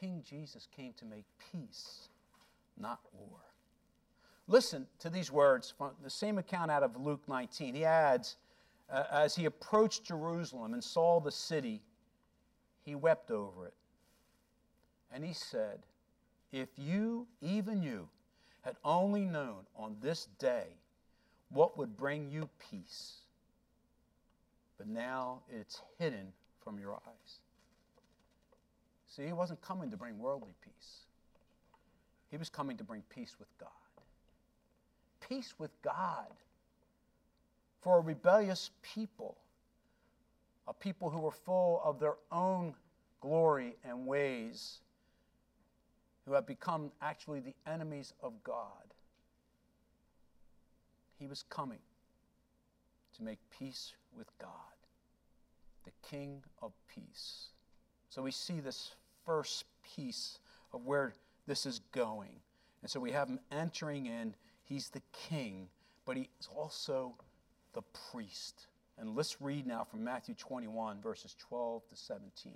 King 0.00 0.22
Jesus 0.28 0.68
came 0.74 0.92
to 0.94 1.04
make 1.04 1.24
peace, 1.52 2.08
not 2.78 3.00
war. 3.12 3.40
Listen 4.48 4.86
to 5.00 5.10
these 5.10 5.32
words 5.32 5.74
from 5.76 5.90
the 6.02 6.10
same 6.10 6.38
account 6.38 6.70
out 6.70 6.82
of 6.82 6.96
Luke 6.96 7.22
19. 7.28 7.74
He 7.74 7.84
adds, 7.84 8.36
uh, 8.90 9.04
As 9.10 9.34
he 9.34 9.46
approached 9.46 10.04
Jerusalem 10.04 10.72
and 10.72 10.82
saw 10.82 11.20
the 11.20 11.32
city, 11.32 11.82
he 12.84 12.94
wept 12.94 13.30
over 13.30 13.66
it. 13.66 13.74
And 15.12 15.24
he 15.24 15.32
said, 15.32 15.80
If 16.52 16.68
you, 16.76 17.26
even 17.40 17.82
you, 17.82 18.08
had 18.62 18.76
only 18.84 19.24
known 19.24 19.66
on 19.76 19.96
this 20.00 20.28
day 20.38 20.66
what 21.50 21.78
would 21.78 21.96
bring 21.96 22.30
you 22.30 22.48
peace, 22.70 23.18
but 24.76 24.88
now 24.88 25.40
it's 25.48 25.82
hidden 25.98 26.32
from 26.62 26.78
your 26.78 26.94
eyes. 26.94 27.40
See, 29.08 29.24
he 29.24 29.32
wasn't 29.32 29.60
coming 29.60 29.90
to 29.90 29.96
bring 29.96 30.18
worldly 30.18 30.54
peace, 30.62 31.00
he 32.30 32.36
was 32.36 32.48
coming 32.48 32.76
to 32.76 32.84
bring 32.84 33.02
peace 33.08 33.36
with 33.38 33.48
God. 33.58 33.70
Peace 35.28 35.54
with 35.58 35.70
God 35.82 36.26
for 37.80 37.98
a 37.98 38.00
rebellious 38.00 38.70
people, 38.82 39.36
a 40.66 40.74
people 40.74 41.08
who 41.08 41.20
were 41.20 41.30
full 41.30 41.80
of 41.84 42.00
their 42.00 42.16
own 42.32 42.74
glory 43.20 43.76
and 43.84 44.06
ways, 44.06 44.80
who 46.26 46.34
have 46.34 46.46
become 46.46 46.90
actually 47.00 47.40
the 47.40 47.54
enemies 47.66 48.12
of 48.20 48.42
God. 48.42 48.94
He 51.18 51.26
was 51.26 51.44
coming 51.48 51.78
to 53.16 53.22
make 53.22 53.38
peace 53.58 53.94
with 54.16 54.26
God, 54.38 54.50
the 55.84 55.92
King 56.06 56.42
of 56.60 56.72
peace. 56.92 57.46
So 58.10 58.22
we 58.22 58.32
see 58.32 58.60
this 58.60 58.94
first 59.24 59.64
piece 59.94 60.38
of 60.72 60.84
where 60.84 61.14
this 61.46 61.64
is 61.64 61.80
going. 61.92 62.40
And 62.82 62.90
so 62.90 63.00
we 63.00 63.12
have 63.12 63.28
him 63.28 63.40
entering 63.50 64.06
in. 64.06 64.34
He's 64.64 64.88
the 64.88 65.02
king, 65.28 65.68
but 66.04 66.16
he's 66.16 66.26
also 66.54 67.14
the 67.72 67.82
priest. 68.10 68.66
And 68.98 69.14
let's 69.14 69.40
read 69.40 69.66
now 69.66 69.84
from 69.84 70.02
Matthew 70.02 70.34
21, 70.34 71.00
verses 71.00 71.36
12 71.38 71.88
to 71.88 71.96
17. 71.96 72.52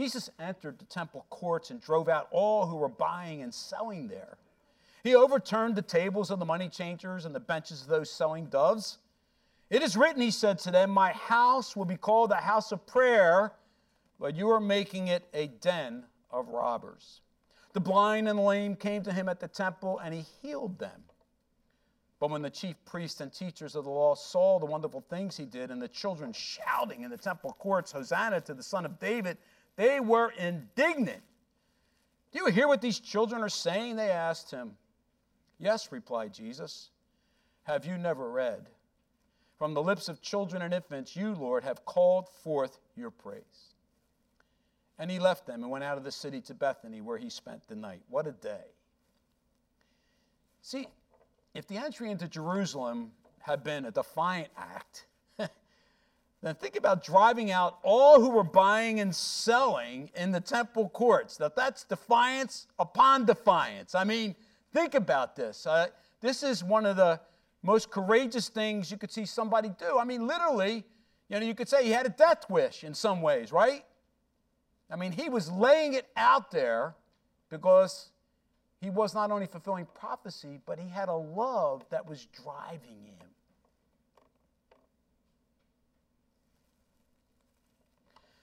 Jesus 0.00 0.30
entered 0.38 0.78
the 0.78 0.86
temple 0.86 1.26
courts 1.28 1.70
and 1.70 1.78
drove 1.78 2.08
out 2.08 2.26
all 2.30 2.66
who 2.66 2.76
were 2.76 2.88
buying 2.88 3.42
and 3.42 3.52
selling 3.52 4.08
there. 4.08 4.38
He 5.04 5.14
overturned 5.14 5.76
the 5.76 5.82
tables 5.82 6.30
of 6.30 6.38
the 6.38 6.46
money 6.46 6.70
changers 6.70 7.26
and 7.26 7.34
the 7.34 7.40
benches 7.40 7.82
of 7.82 7.88
those 7.88 8.10
selling 8.10 8.46
doves. 8.46 8.96
It 9.68 9.82
is 9.82 9.98
written, 9.98 10.22
he 10.22 10.30
said 10.30 10.58
to 10.60 10.70
them, 10.70 10.88
My 10.88 11.12
house 11.12 11.76
will 11.76 11.84
be 11.84 11.98
called 11.98 12.32
a 12.32 12.36
house 12.36 12.72
of 12.72 12.86
prayer, 12.86 13.52
but 14.18 14.34
you 14.34 14.48
are 14.48 14.58
making 14.58 15.08
it 15.08 15.28
a 15.34 15.48
den 15.48 16.04
of 16.30 16.48
robbers. 16.48 17.20
The 17.74 17.80
blind 17.80 18.26
and 18.26 18.42
lame 18.42 18.76
came 18.76 19.02
to 19.02 19.12
him 19.12 19.28
at 19.28 19.38
the 19.38 19.48
temple, 19.48 19.98
and 19.98 20.14
he 20.14 20.24
healed 20.40 20.78
them. 20.78 21.04
But 22.20 22.30
when 22.30 22.40
the 22.40 22.48
chief 22.48 22.76
priests 22.86 23.20
and 23.20 23.30
teachers 23.30 23.74
of 23.74 23.84
the 23.84 23.90
law 23.90 24.14
saw 24.14 24.58
the 24.58 24.64
wonderful 24.64 25.04
things 25.10 25.36
he 25.36 25.44
did, 25.44 25.70
and 25.70 25.80
the 25.80 25.88
children 25.88 26.32
shouting 26.32 27.02
in 27.02 27.10
the 27.10 27.18
temple 27.18 27.54
courts, 27.58 27.92
Hosanna 27.92 28.40
to 28.40 28.54
the 28.54 28.62
Son 28.62 28.86
of 28.86 28.98
David, 28.98 29.36
they 29.76 30.00
were 30.00 30.32
indignant. 30.38 31.22
Do 32.32 32.38
you 32.38 32.46
hear 32.46 32.68
what 32.68 32.80
these 32.80 33.00
children 33.00 33.42
are 33.42 33.48
saying? 33.48 33.96
They 33.96 34.10
asked 34.10 34.50
him. 34.50 34.76
Yes, 35.58 35.90
replied 35.92 36.32
Jesus. 36.32 36.90
Have 37.64 37.84
you 37.84 37.98
never 37.98 38.30
read? 38.30 38.66
From 39.58 39.74
the 39.74 39.82
lips 39.82 40.08
of 40.08 40.22
children 40.22 40.62
and 40.62 40.72
infants, 40.72 41.14
you, 41.14 41.34
Lord, 41.34 41.64
have 41.64 41.84
called 41.84 42.28
forth 42.42 42.78
your 42.96 43.10
praise. 43.10 43.74
And 44.98 45.10
he 45.10 45.18
left 45.18 45.46
them 45.46 45.62
and 45.62 45.70
went 45.70 45.84
out 45.84 45.98
of 45.98 46.04
the 46.04 46.12
city 46.12 46.40
to 46.42 46.54
Bethany, 46.54 47.00
where 47.00 47.18
he 47.18 47.28
spent 47.30 47.66
the 47.68 47.76
night. 47.76 48.00
What 48.08 48.26
a 48.26 48.32
day. 48.32 48.64
See, 50.62 50.86
if 51.54 51.66
the 51.66 51.78
entry 51.78 52.10
into 52.10 52.28
Jerusalem 52.28 53.12
had 53.40 53.64
been 53.64 53.86
a 53.86 53.90
defiant 53.90 54.48
act, 54.56 55.06
then 56.42 56.54
think 56.54 56.76
about 56.76 57.04
driving 57.04 57.50
out 57.50 57.78
all 57.82 58.20
who 58.20 58.30
were 58.30 58.44
buying 58.44 59.00
and 59.00 59.14
selling 59.14 60.10
in 60.14 60.32
the 60.32 60.40
temple 60.40 60.88
courts. 60.88 61.36
That 61.36 61.54
that's 61.54 61.84
defiance 61.84 62.66
upon 62.78 63.26
defiance. 63.26 63.94
I 63.94 64.04
mean, 64.04 64.34
think 64.72 64.94
about 64.94 65.36
this. 65.36 65.66
Uh, 65.66 65.88
this 66.20 66.42
is 66.42 66.64
one 66.64 66.86
of 66.86 66.96
the 66.96 67.20
most 67.62 67.90
courageous 67.90 68.48
things 68.48 68.90
you 68.90 68.96
could 68.96 69.10
see 69.10 69.26
somebody 69.26 69.70
do. 69.78 69.98
I 69.98 70.04
mean, 70.04 70.26
literally, 70.26 70.84
you 71.28 71.38
know, 71.38 71.44
you 71.44 71.54
could 71.54 71.68
say 71.68 71.84
he 71.84 71.90
had 71.90 72.06
a 72.06 72.10
death 72.10 72.48
wish 72.48 72.84
in 72.84 72.94
some 72.94 73.20
ways, 73.20 73.52
right? 73.52 73.84
I 74.90 74.96
mean, 74.96 75.12
he 75.12 75.28
was 75.28 75.50
laying 75.50 75.94
it 75.94 76.06
out 76.16 76.50
there 76.50 76.94
because 77.50 78.08
he 78.80 78.88
was 78.90 79.14
not 79.14 79.30
only 79.30 79.46
fulfilling 79.46 79.86
prophecy, 79.94 80.58
but 80.64 80.78
he 80.78 80.88
had 80.88 81.08
a 81.08 81.14
love 81.14 81.84
that 81.90 82.08
was 82.08 82.26
driving 82.26 83.04
him. 83.04 83.29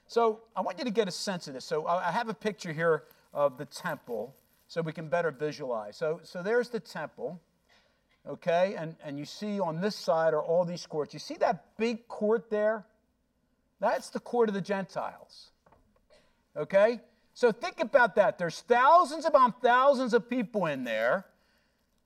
So 0.08 0.40
I 0.56 0.62
want 0.62 0.80
you 0.80 0.86
to 0.86 0.92
get 0.92 1.08
a 1.08 1.12
sense 1.12 1.48
of 1.48 1.54
this. 1.54 1.66
So 1.66 1.86
I 1.86 2.12
have 2.12 2.30
a 2.30 2.34
picture 2.34 2.72
here 2.72 3.04
of 3.34 3.58
the 3.58 3.66
temple 3.66 4.34
so 4.68 4.82
we 4.82 4.94
can 4.94 5.08
better 5.08 5.32
visualize. 5.32 5.98
So, 5.98 6.20
so 6.24 6.42
there's 6.42 6.70
the 6.70 6.80
temple, 6.80 7.40
okay? 8.28 8.76
And, 8.78 8.96
and 9.04 9.20
you 9.20 9.26
see 9.26 9.60
on 9.60 9.82
this 9.82 9.96
side 9.96 10.34
are 10.34 10.42
all 10.42 10.66
these 10.66 10.86
courts. 10.86 11.14
You 11.14 11.20
see 11.20 11.36
that 11.36 11.78
big 11.78 12.08
court 12.08 12.50
there? 12.50 12.86
That's 13.80 14.10
the 14.10 14.20
court 14.20 14.50
of 14.50 14.56
the 14.56 14.62
Gentiles. 14.62 15.52
Okay? 16.56 17.00
So 17.34 17.52
think 17.52 17.80
about 17.80 18.16
that. 18.16 18.38
There's 18.38 18.62
thousands 18.62 19.26
upon 19.26 19.54
thousands 19.62 20.14
of 20.14 20.30
people 20.30 20.66
in 20.66 20.84
there. 20.84 21.26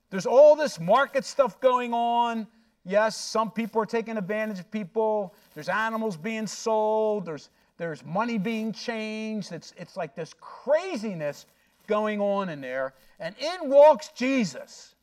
There's 0.10 0.26
all 0.26 0.56
this 0.56 0.80
market 0.80 1.24
stuff 1.24 1.62
going 1.62 1.94
on. 1.94 2.48
Yes, 2.84 3.16
some 3.16 3.52
people 3.52 3.82
are 3.82 3.86
taking 3.86 4.18
advantage 4.18 4.60
of 4.60 4.70
people. 4.70 5.34
There's 5.54 5.70
animals 5.70 6.18
being 6.18 6.48
sold. 6.48 7.26
There's, 7.26 7.50
there's 7.82 8.06
money 8.06 8.38
being 8.38 8.72
changed. 8.72 9.52
It's, 9.52 9.74
it's 9.76 9.98
like 9.98 10.14
this 10.14 10.36
craziness 10.40 11.48
going 11.88 12.22
on 12.22 12.50
in 12.50 12.62
there. 12.62 12.94
And 13.20 13.34
in 13.40 13.72
walks 13.72 14.10
Jesus 14.10 14.94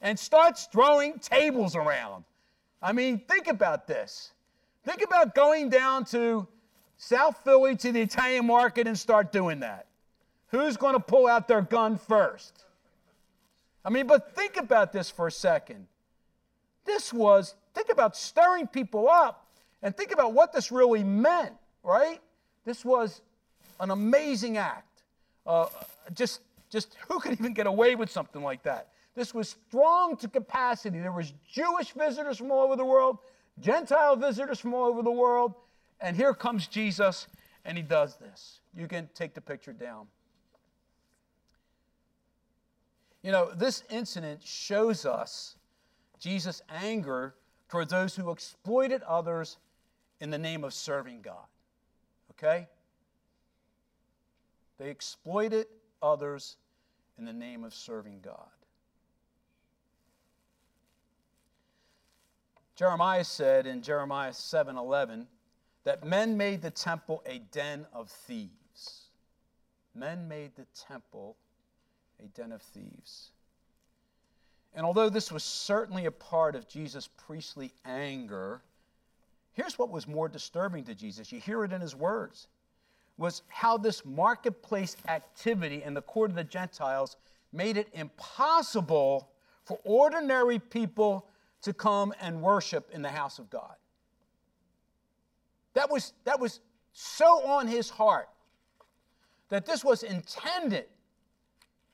and 0.00 0.18
starts 0.18 0.66
throwing 0.72 1.20
tables 1.20 1.76
around. 1.76 2.24
I 2.82 2.90
mean, 2.92 3.20
think 3.28 3.46
about 3.46 3.86
this. 3.86 4.32
Think 4.84 5.04
about 5.04 5.36
going 5.36 5.68
down 5.68 6.04
to 6.06 6.48
South 6.98 7.38
Philly 7.44 7.76
to 7.76 7.92
the 7.92 8.00
Italian 8.00 8.48
market 8.48 8.88
and 8.88 8.98
start 8.98 9.30
doing 9.30 9.60
that. 9.60 9.86
Who's 10.48 10.76
going 10.76 10.94
to 10.94 11.00
pull 11.00 11.28
out 11.28 11.46
their 11.46 11.62
gun 11.62 11.98
first? 11.98 12.64
I 13.84 13.90
mean, 13.90 14.08
but 14.08 14.34
think 14.34 14.56
about 14.56 14.92
this 14.92 15.08
for 15.08 15.28
a 15.28 15.32
second. 15.32 15.86
This 16.84 17.12
was, 17.12 17.54
think 17.74 17.90
about 17.90 18.16
stirring 18.16 18.66
people 18.66 19.08
up 19.08 19.46
and 19.84 19.96
think 19.96 20.10
about 20.10 20.32
what 20.32 20.52
this 20.52 20.72
really 20.72 21.04
meant, 21.04 21.54
right? 21.82 22.20
This 22.64 22.84
was 22.84 23.20
an 23.80 23.90
amazing 23.90 24.56
act. 24.56 25.02
Uh, 25.46 25.66
just, 26.14 26.40
just 26.70 26.96
who 27.08 27.20
could 27.20 27.32
even 27.32 27.52
get 27.52 27.66
away 27.66 27.94
with 27.94 28.10
something 28.10 28.42
like 28.42 28.62
that? 28.62 28.88
This 29.14 29.34
was 29.34 29.56
strong 29.68 30.16
to 30.18 30.28
capacity. 30.28 30.98
There 30.98 31.12
was 31.12 31.32
Jewish 31.50 31.92
visitors 31.92 32.38
from 32.38 32.50
all 32.50 32.62
over 32.62 32.76
the 32.76 32.84
world, 32.84 33.18
Gentile 33.60 34.16
visitors 34.16 34.58
from 34.58 34.72
all 34.72 34.86
over 34.86 35.02
the 35.02 35.10
world, 35.10 35.54
and 36.00 36.16
here 36.16 36.32
comes 36.32 36.66
Jesus, 36.66 37.26
and 37.64 37.76
he 37.76 37.82
does 37.82 38.16
this. 38.16 38.60
You 38.74 38.88
can 38.88 39.08
take 39.14 39.34
the 39.34 39.40
picture 39.40 39.72
down. 39.72 40.06
You 43.22 43.30
know, 43.30 43.50
this 43.54 43.84
incident 43.90 44.42
shows 44.42 45.06
us 45.06 45.56
Jesus' 46.18 46.62
anger 46.68 47.34
toward 47.68 47.88
those 47.88 48.16
who 48.16 48.30
exploited 48.30 49.02
others 49.02 49.58
in 50.20 50.30
the 50.30 50.38
name 50.38 50.64
of 50.64 50.74
serving 50.74 51.20
God. 51.22 51.44
Okay? 52.42 52.66
They 54.78 54.90
exploited 54.90 55.66
others 56.02 56.56
in 57.18 57.24
the 57.24 57.32
name 57.32 57.62
of 57.62 57.72
serving 57.72 58.20
God. 58.20 58.48
Jeremiah 62.74 63.24
said 63.24 63.66
in 63.66 63.82
Jeremiah 63.82 64.32
7 64.32 64.76
11, 64.76 65.28
that 65.84 66.04
men 66.04 66.36
made 66.36 66.62
the 66.62 66.70
temple 66.70 67.22
a 67.26 67.38
den 67.38 67.86
of 67.92 68.08
thieves. 68.08 69.08
Men 69.94 70.26
made 70.26 70.56
the 70.56 70.66
temple 70.88 71.36
a 72.22 72.26
den 72.28 72.50
of 72.50 72.62
thieves. 72.62 73.30
And 74.74 74.86
although 74.86 75.10
this 75.10 75.30
was 75.30 75.44
certainly 75.44 76.06
a 76.06 76.10
part 76.10 76.56
of 76.56 76.66
Jesus' 76.66 77.08
priestly 77.26 77.72
anger, 77.84 78.62
here's 79.52 79.78
what 79.78 79.90
was 79.90 80.06
more 80.06 80.28
disturbing 80.28 80.84
to 80.84 80.94
Jesus. 80.94 81.32
You 81.32 81.40
hear 81.40 81.64
it 81.64 81.72
in 81.72 81.80
his 81.80 81.94
words. 81.94 82.48
Was 83.18 83.42
how 83.48 83.76
this 83.76 84.04
marketplace 84.04 84.96
activity 85.06 85.82
in 85.82 85.94
the 85.94 86.02
court 86.02 86.30
of 86.30 86.36
the 86.36 86.44
Gentiles 86.44 87.16
made 87.52 87.76
it 87.76 87.88
impossible 87.92 89.28
for 89.64 89.78
ordinary 89.84 90.58
people 90.58 91.28
to 91.62 91.72
come 91.72 92.12
and 92.20 92.42
worship 92.42 92.90
in 92.92 93.02
the 93.02 93.10
house 93.10 93.38
of 93.38 93.50
God. 93.50 93.74
That 95.74 95.90
was, 95.90 96.12
that 96.24 96.40
was 96.40 96.60
so 96.92 97.46
on 97.46 97.68
his 97.68 97.88
heart 97.90 98.28
that 99.48 99.66
this 99.66 99.84
was 99.84 100.02
intended, 100.02 100.86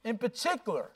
in 0.04 0.16
particular, 0.16 0.92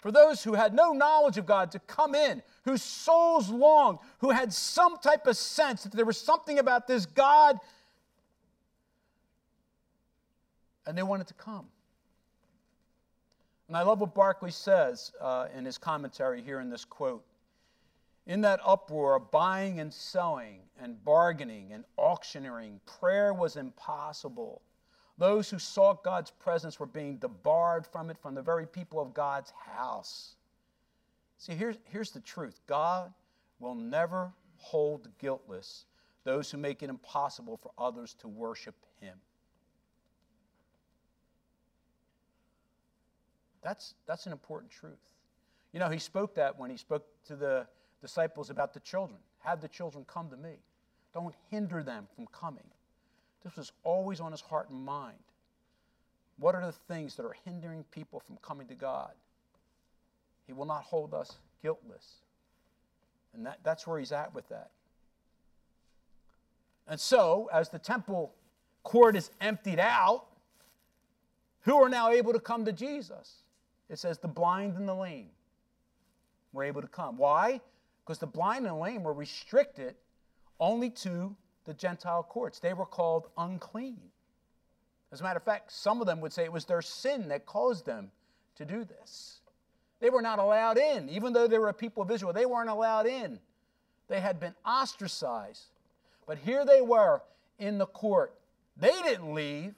for 0.00 0.10
those 0.10 0.42
who 0.42 0.54
had 0.54 0.74
no 0.74 0.92
knowledge 0.92 1.36
of 1.36 1.46
God 1.46 1.70
to 1.72 1.78
come 1.80 2.14
in, 2.14 2.42
whose 2.64 2.82
souls 2.82 3.50
longed, 3.50 3.98
who 4.18 4.30
had 4.30 4.52
some 4.52 4.96
type 4.98 5.26
of 5.26 5.36
sense 5.36 5.82
that 5.82 5.92
there 5.92 6.06
was 6.06 6.18
something 6.18 6.58
about 6.58 6.86
this 6.86 7.06
God, 7.06 7.58
and 10.86 10.96
they 10.96 11.02
wanted 11.02 11.26
to 11.28 11.34
come. 11.34 11.66
And 13.68 13.76
I 13.76 13.82
love 13.82 14.00
what 14.00 14.14
Barclay 14.14 14.50
says 14.50 15.12
uh, 15.20 15.46
in 15.56 15.64
his 15.64 15.78
commentary 15.78 16.42
here 16.42 16.60
in 16.60 16.70
this 16.70 16.84
quote. 16.84 17.24
In 18.26 18.40
that 18.40 18.60
uproar 18.64 19.16
of 19.16 19.30
buying 19.30 19.80
and 19.80 19.92
selling 19.92 20.60
and 20.80 21.02
bargaining 21.04 21.72
and 21.72 21.84
auctioneering, 21.98 22.80
prayer 22.98 23.32
was 23.32 23.56
impossible. 23.56 24.62
Those 25.20 25.50
who 25.50 25.58
sought 25.58 26.02
God's 26.02 26.30
presence 26.30 26.80
were 26.80 26.86
being 26.86 27.18
debarred 27.18 27.86
from 27.86 28.08
it 28.08 28.16
from 28.16 28.34
the 28.34 28.40
very 28.40 28.66
people 28.66 28.98
of 28.98 29.12
God's 29.12 29.50
house. 29.50 30.34
See, 31.36 31.52
here's, 31.52 31.76
here's 31.84 32.10
the 32.10 32.20
truth 32.20 32.58
God 32.66 33.12
will 33.58 33.74
never 33.74 34.32
hold 34.56 35.08
guiltless 35.18 35.84
those 36.24 36.50
who 36.50 36.56
make 36.56 36.82
it 36.82 36.88
impossible 36.88 37.58
for 37.58 37.70
others 37.76 38.14
to 38.20 38.28
worship 38.28 38.74
Him. 39.02 39.14
That's, 43.62 43.92
that's 44.06 44.24
an 44.24 44.32
important 44.32 44.72
truth. 44.72 45.10
You 45.74 45.80
know, 45.80 45.90
He 45.90 45.98
spoke 45.98 46.34
that 46.36 46.58
when 46.58 46.70
He 46.70 46.78
spoke 46.78 47.04
to 47.26 47.36
the 47.36 47.66
disciples 48.00 48.48
about 48.48 48.72
the 48.72 48.80
children. 48.80 49.18
Have 49.40 49.60
the 49.60 49.68
children 49.68 50.06
come 50.08 50.30
to 50.30 50.36
me. 50.38 50.54
Don't 51.12 51.34
hinder 51.50 51.82
them 51.82 52.08
from 52.16 52.26
coming. 52.28 52.64
This 53.44 53.56
was 53.56 53.72
always 53.84 54.20
on 54.20 54.32
his 54.32 54.40
heart 54.40 54.68
and 54.70 54.84
mind. 54.84 55.16
What 56.38 56.54
are 56.54 56.64
the 56.64 56.72
things 56.72 57.16
that 57.16 57.24
are 57.24 57.36
hindering 57.44 57.84
people 57.90 58.20
from 58.20 58.36
coming 58.42 58.66
to 58.68 58.74
God? 58.74 59.12
He 60.46 60.52
will 60.52 60.66
not 60.66 60.82
hold 60.82 61.14
us 61.14 61.36
guiltless. 61.62 62.16
And 63.34 63.46
that, 63.46 63.58
that's 63.62 63.86
where 63.86 63.98
he's 63.98 64.12
at 64.12 64.34
with 64.34 64.48
that. 64.48 64.70
And 66.88 66.98
so, 66.98 67.48
as 67.52 67.68
the 67.68 67.78
temple 67.78 68.34
court 68.82 69.16
is 69.16 69.30
emptied 69.40 69.78
out, 69.78 70.26
who 71.60 71.76
are 71.76 71.88
now 71.88 72.10
able 72.10 72.32
to 72.32 72.40
come 72.40 72.64
to 72.64 72.72
Jesus? 72.72 73.42
It 73.88 73.98
says 73.98 74.18
the 74.18 74.28
blind 74.28 74.76
and 74.76 74.88
the 74.88 74.94
lame 74.94 75.30
were 76.52 76.64
able 76.64 76.80
to 76.80 76.88
come. 76.88 77.16
Why? 77.16 77.60
Because 78.04 78.18
the 78.18 78.26
blind 78.26 78.66
and 78.66 78.74
the 78.74 78.80
lame 78.80 79.02
were 79.02 79.12
restricted 79.12 79.94
only 80.58 80.90
to 80.90 81.36
the 81.70 81.74
Gentile 81.74 82.24
courts. 82.24 82.58
They 82.58 82.74
were 82.74 82.84
called 82.84 83.28
unclean. 83.38 84.00
As 85.12 85.20
a 85.20 85.22
matter 85.22 85.36
of 85.36 85.44
fact, 85.44 85.70
some 85.70 86.00
of 86.00 86.06
them 86.08 86.20
would 86.20 86.32
say 86.32 86.42
it 86.42 86.52
was 86.52 86.64
their 86.64 86.82
sin 86.82 87.28
that 87.28 87.46
caused 87.46 87.86
them 87.86 88.10
to 88.56 88.64
do 88.64 88.84
this. 88.84 89.40
They 90.00 90.10
were 90.10 90.20
not 90.20 90.40
allowed 90.40 90.78
in, 90.78 91.08
even 91.08 91.32
though 91.32 91.46
they 91.46 91.60
were 91.60 91.68
a 91.68 91.72
people 91.72 92.02
of 92.02 92.10
Israel, 92.10 92.32
they 92.32 92.44
weren't 92.44 92.70
allowed 92.70 93.06
in. 93.06 93.38
They 94.08 94.18
had 94.20 94.40
been 94.40 94.54
ostracized. 94.66 95.66
But 96.26 96.38
here 96.38 96.64
they 96.64 96.80
were 96.80 97.22
in 97.60 97.78
the 97.78 97.86
court. 97.86 98.34
They 98.76 99.00
didn't 99.02 99.32
leave 99.32 99.74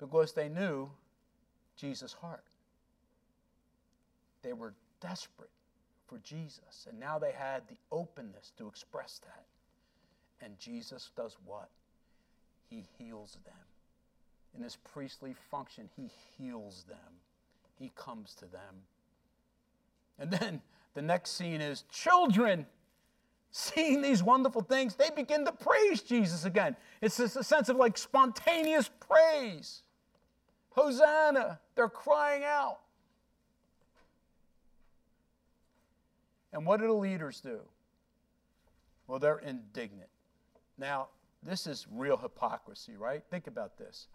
because 0.00 0.32
they 0.32 0.48
knew 0.48 0.88
Jesus' 1.76 2.14
heart. 2.14 2.44
They 4.40 4.54
were 4.54 4.72
desperate 5.02 5.50
for 6.06 6.16
Jesus, 6.20 6.86
and 6.88 6.98
now 6.98 7.18
they 7.18 7.32
had 7.32 7.68
the 7.68 7.76
openness 7.92 8.52
to 8.56 8.68
express 8.68 9.20
that. 9.26 9.44
And 10.40 10.58
Jesus 10.58 11.10
does 11.16 11.36
what? 11.44 11.68
He 12.70 12.84
heals 12.98 13.38
them. 13.44 13.54
In 14.56 14.62
his 14.62 14.76
priestly 14.76 15.34
function, 15.50 15.88
he 15.96 16.10
heals 16.36 16.84
them, 16.88 16.98
he 17.78 17.92
comes 17.94 18.34
to 18.36 18.46
them. 18.46 18.82
And 20.18 20.30
then 20.30 20.62
the 20.94 21.02
next 21.02 21.32
scene 21.32 21.60
is 21.60 21.84
children 21.92 22.66
seeing 23.50 24.02
these 24.02 24.22
wonderful 24.22 24.62
things, 24.62 24.94
they 24.94 25.10
begin 25.10 25.44
to 25.44 25.52
praise 25.52 26.02
Jesus 26.02 26.44
again. 26.44 26.76
It's 27.00 27.18
a 27.18 27.28
sense 27.42 27.68
of 27.68 27.76
like 27.76 27.96
spontaneous 27.96 28.90
praise. 29.00 29.82
Hosanna, 30.70 31.58
they're 31.74 31.88
crying 31.88 32.44
out. 32.44 32.78
And 36.52 36.64
what 36.66 36.80
do 36.80 36.86
the 36.86 36.92
leaders 36.92 37.40
do? 37.40 37.60
Well, 39.06 39.18
they're 39.18 39.38
indignant. 39.38 40.08
Now, 40.78 41.08
this 41.42 41.66
is 41.66 41.86
real 41.90 42.16
hypocrisy, 42.16 42.96
right? 42.96 43.22
Think 43.30 43.46
about 43.46 43.76
this. 43.76 44.06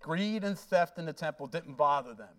Greed 0.00 0.44
and 0.44 0.58
theft 0.58 0.98
in 0.98 1.06
the 1.06 1.12
temple 1.12 1.46
didn't 1.46 1.74
bother 1.74 2.14
them, 2.14 2.36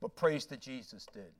but 0.00 0.14
praise 0.16 0.44
to 0.46 0.56
Jesus 0.56 1.06
did. 1.12 1.32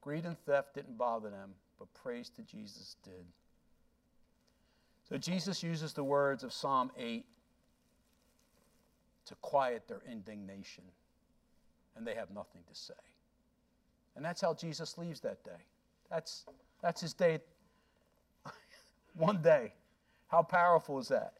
Greed 0.00 0.26
and 0.26 0.38
theft 0.40 0.74
didn't 0.74 0.98
bother 0.98 1.30
them, 1.30 1.54
but 1.78 1.92
praise 1.94 2.28
to 2.30 2.42
Jesus 2.42 2.96
did. 3.02 3.24
So 5.08 5.16
Jesus 5.16 5.62
uses 5.62 5.94
the 5.94 6.04
words 6.04 6.44
of 6.44 6.52
Psalm 6.52 6.90
8 6.96 7.24
to 9.26 9.34
quiet 9.36 9.88
their 9.88 10.02
indignation, 10.10 10.84
and 11.96 12.06
they 12.06 12.14
have 12.14 12.30
nothing 12.30 12.62
to 12.68 12.74
say. 12.74 12.94
And 14.16 14.24
that's 14.24 14.40
how 14.40 14.54
Jesus 14.54 14.96
leaves 14.96 15.20
that 15.20 15.42
day. 15.44 15.50
That's, 16.10 16.44
that's 16.82 17.00
his 17.00 17.14
day. 17.14 17.40
One 19.14 19.42
day. 19.42 19.72
How 20.28 20.42
powerful 20.42 20.98
is 20.98 21.08
that? 21.08 21.34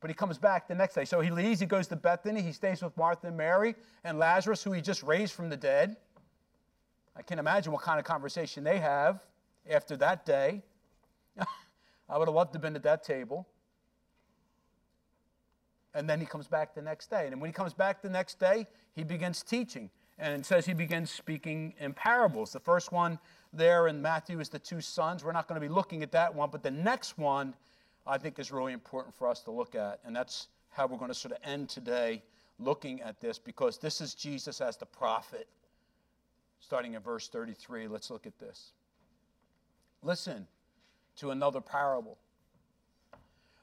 But 0.00 0.10
he 0.10 0.14
comes 0.14 0.38
back 0.38 0.66
the 0.66 0.74
next 0.74 0.94
day. 0.94 1.04
So 1.04 1.20
he 1.20 1.30
leaves, 1.30 1.60
he 1.60 1.66
goes 1.66 1.86
to 1.88 1.96
Bethany, 1.96 2.40
he 2.40 2.52
stays 2.52 2.82
with 2.82 2.96
Martha 2.96 3.26
and 3.26 3.36
Mary 3.36 3.74
and 4.02 4.18
Lazarus, 4.18 4.62
who 4.62 4.72
he 4.72 4.80
just 4.80 5.02
raised 5.02 5.34
from 5.34 5.50
the 5.50 5.56
dead. 5.56 5.96
I 7.16 7.22
can't 7.22 7.40
imagine 7.40 7.72
what 7.72 7.82
kind 7.82 7.98
of 7.98 8.04
conversation 8.04 8.64
they 8.64 8.78
have 8.78 9.20
after 9.70 9.96
that 9.98 10.24
day. 10.24 10.62
I 12.08 12.18
would 12.18 12.28
have 12.28 12.34
loved 12.34 12.52
to 12.52 12.56
have 12.56 12.62
been 12.62 12.76
at 12.76 12.82
that 12.84 13.02
table. 13.02 13.46
And 15.94 16.08
then 16.08 16.20
he 16.20 16.26
comes 16.26 16.46
back 16.46 16.74
the 16.74 16.82
next 16.82 17.10
day. 17.10 17.26
And 17.26 17.40
when 17.40 17.48
he 17.48 17.52
comes 17.52 17.74
back 17.74 18.00
the 18.00 18.08
next 18.08 18.38
day, 18.38 18.66
he 18.94 19.04
begins 19.04 19.42
teaching 19.42 19.90
and 20.20 20.38
it 20.38 20.46
says 20.46 20.66
he 20.66 20.74
begins 20.74 21.10
speaking 21.10 21.74
in 21.80 21.94
parables. 21.94 22.52
The 22.52 22.60
first 22.60 22.92
one 22.92 23.18
there 23.52 23.88
in 23.88 24.00
Matthew 24.00 24.38
is 24.38 24.48
the 24.48 24.58
two 24.58 24.80
sons. 24.80 25.24
We're 25.24 25.32
not 25.32 25.48
going 25.48 25.60
to 25.60 25.66
be 25.66 25.72
looking 25.72 26.02
at 26.02 26.12
that 26.12 26.34
one, 26.34 26.50
but 26.50 26.62
the 26.62 26.70
next 26.70 27.18
one 27.18 27.54
I 28.06 28.18
think 28.18 28.38
is 28.38 28.52
really 28.52 28.72
important 28.72 29.16
for 29.16 29.26
us 29.26 29.40
to 29.44 29.50
look 29.50 29.74
at, 29.74 30.00
and 30.04 30.14
that's 30.14 30.48
how 30.70 30.86
we're 30.86 30.98
going 30.98 31.10
to 31.10 31.14
sort 31.14 31.32
of 31.32 31.38
end 31.42 31.68
today 31.68 32.22
looking 32.58 33.00
at 33.00 33.20
this 33.20 33.38
because 33.38 33.78
this 33.78 34.00
is 34.00 34.14
Jesus 34.14 34.60
as 34.60 34.76
the 34.76 34.86
prophet. 34.86 35.48
Starting 36.60 36.94
in 36.94 37.00
verse 37.00 37.28
33, 37.28 37.88
let's 37.88 38.10
look 38.10 38.26
at 38.26 38.38
this. 38.38 38.72
Listen 40.02 40.46
to 41.16 41.30
another 41.30 41.60
parable. 41.60 42.18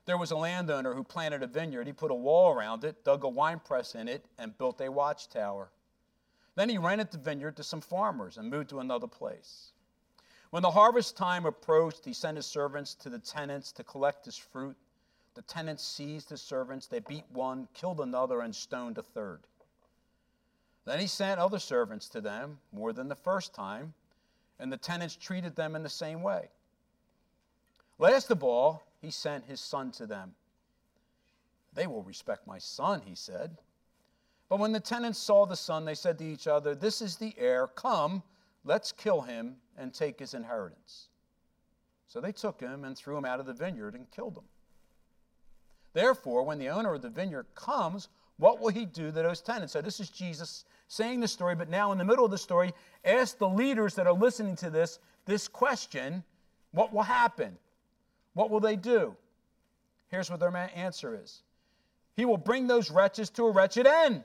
There 0.06 0.18
was 0.18 0.32
a 0.32 0.38
landowner 0.38 0.94
who 0.94 1.04
planted 1.04 1.44
a 1.44 1.48
vineyard. 1.48 1.86
He 1.86 1.94
put 1.94 2.12
a 2.12 2.16
wall 2.16 2.54
around 2.54 2.84
it, 2.84 3.04
dug 3.04 3.24
a 3.24 3.30
winepress 3.30 3.94
in 3.94 4.08
it, 4.08 4.26
and 4.40 4.58
built 4.58 4.82
a 4.82 4.90
watchtower. 4.90 5.70
Then 6.58 6.70
he 6.70 6.80
rented 6.80 7.12
the 7.12 7.20
vineyard 7.20 7.56
to 7.58 7.64
some 7.64 7.82
farmers 7.82 8.38
and 8.38 8.50
moved 8.50 8.72
to 8.72 8.80
another 8.80 9.06
place. 9.06 9.74
When 10.50 10.64
the 10.64 10.72
harvest 10.72 11.16
time 11.16 11.46
approached, 11.46 12.04
he 12.04 12.14
sent 12.14 12.36
his 12.36 12.48
servants 12.48 12.96
to 12.96 13.12
the 13.12 13.20
tenants 13.20 13.72
to 13.74 13.84
collect 13.84 14.26
his 14.26 14.38
fruit. 14.38 14.76
The 15.36 15.44
tenants 15.44 15.84
seized 15.84 16.32
his 16.32 16.42
servants, 16.42 16.88
they 16.88 17.00
beat 17.00 17.26
one, 17.32 17.68
killed 17.76 18.02
another, 18.02 18.42
and 18.42 18.56
stoned 18.56 18.98
a 18.98 19.04
third. 19.04 19.42
Then 20.86 21.00
he 21.00 21.06
sent 21.06 21.40
other 21.40 21.60
servants 21.60 22.10
to 22.10 22.22
them, 22.22 22.58
more 22.72 22.92
than 22.92 23.08
the 23.08 23.16
first 23.16 23.54
time, 23.54 23.94
and 24.58 24.74
the 24.74 24.78
tenants 24.78 25.16
treated 25.16 25.56
them 25.56 25.76
in 25.76 25.84
the 25.84 25.90
same 25.90 26.24
way. 26.24 26.50
Last 28.00 28.32
of 28.32 28.44
all, 28.44 28.82
he 29.00 29.12
sent 29.12 29.46
his 29.46 29.62
son 29.62 29.92
to 29.92 30.08
them. 30.08 30.34
They 31.76 31.86
will 31.86 32.02
respect 32.02 32.48
my 32.48 32.58
son, 32.58 33.04
he 33.06 33.14
said. 33.14 33.58
But 34.50 34.60
when 34.60 34.72
the 34.72 34.80
tenants 34.80 35.20
saw 35.20 35.46
the 35.46 35.56
son, 35.56 35.86
they 35.86 35.96
said 35.96 36.18
to 36.20 36.26
each 36.26 36.48
other, 36.48 36.74
This 36.74 37.02
is 37.02 37.18
the 37.18 37.34
heir. 37.38 37.68
Come, 37.68 38.24
let's 38.64 38.92
kill 38.92 39.22
him 39.22 39.58
and 39.78 39.94
take 39.94 40.20
his 40.20 40.34
inheritance. 40.34 41.10
So 42.08 42.22
they 42.22 42.32
took 42.32 42.62
him 42.62 42.86
and 42.86 42.98
threw 42.98 43.18
him 43.18 43.26
out 43.26 43.40
of 43.40 43.46
the 43.46 43.54
vineyard 43.54 43.94
and 43.94 44.10
killed 44.10 44.38
him. 44.38 44.46
Therefore, 45.94 46.44
when 46.44 46.60
the 46.60 46.70
owner 46.70 46.94
of 46.94 47.02
the 47.02 47.10
vineyard 47.10 47.48
comes, 47.56 48.08
what 48.38 48.60
will 48.60 48.70
he 48.70 48.86
do 48.86 49.08
to 49.08 49.12
those 49.12 49.42
tenants? 49.42 49.74
So 49.74 49.82
this 49.82 50.00
is 50.00 50.10
Jesus 50.10 50.64
saying 50.88 51.20
the 51.20 51.28
story, 51.28 51.56
but 51.56 51.70
now 51.70 51.92
in 51.92 51.98
the 51.98 52.06
middle 52.06 52.24
of 52.24 52.32
the 52.32 52.38
story, 52.38 52.74
ask 53.04 53.38
the 53.38 53.50
leaders 53.50 53.96
that 53.96 54.08
are 54.08 54.14
listening 54.14 54.56
to 54.58 54.70
this 54.70 55.00
this 55.26 55.48
question 55.48 56.24
what 56.72 56.94
will 56.94 57.04
happen? 57.04 57.58
What 58.34 58.50
will 58.50 58.60
they 58.60 58.76
do? 58.76 59.16
Here's 60.10 60.30
what 60.30 60.40
their 60.40 60.56
answer 60.56 61.20
is 61.22 61.42
He 62.16 62.26
will 62.26 62.38
bring 62.38 62.68
those 62.68 62.92
wretches 62.92 63.30
to 63.32 63.46
a 63.46 63.52
wretched 63.52 63.88
end. 63.88 64.24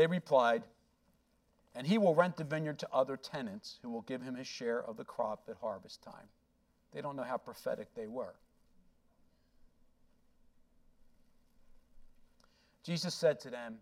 They 0.00 0.06
replied, 0.06 0.62
and 1.74 1.86
he 1.86 1.98
will 1.98 2.14
rent 2.14 2.38
the 2.38 2.44
vineyard 2.44 2.78
to 2.78 2.88
other 2.90 3.18
tenants 3.18 3.78
who 3.82 3.90
will 3.90 4.00
give 4.00 4.22
him 4.22 4.34
his 4.34 4.46
share 4.46 4.82
of 4.82 4.96
the 4.96 5.04
crop 5.04 5.42
at 5.46 5.56
harvest 5.60 6.00
time. 6.00 6.26
They 6.94 7.02
don't 7.02 7.16
know 7.16 7.22
how 7.22 7.36
prophetic 7.36 7.94
they 7.94 8.06
were. 8.06 8.32
Jesus 12.82 13.12
said 13.12 13.40
to 13.40 13.50
them, 13.50 13.76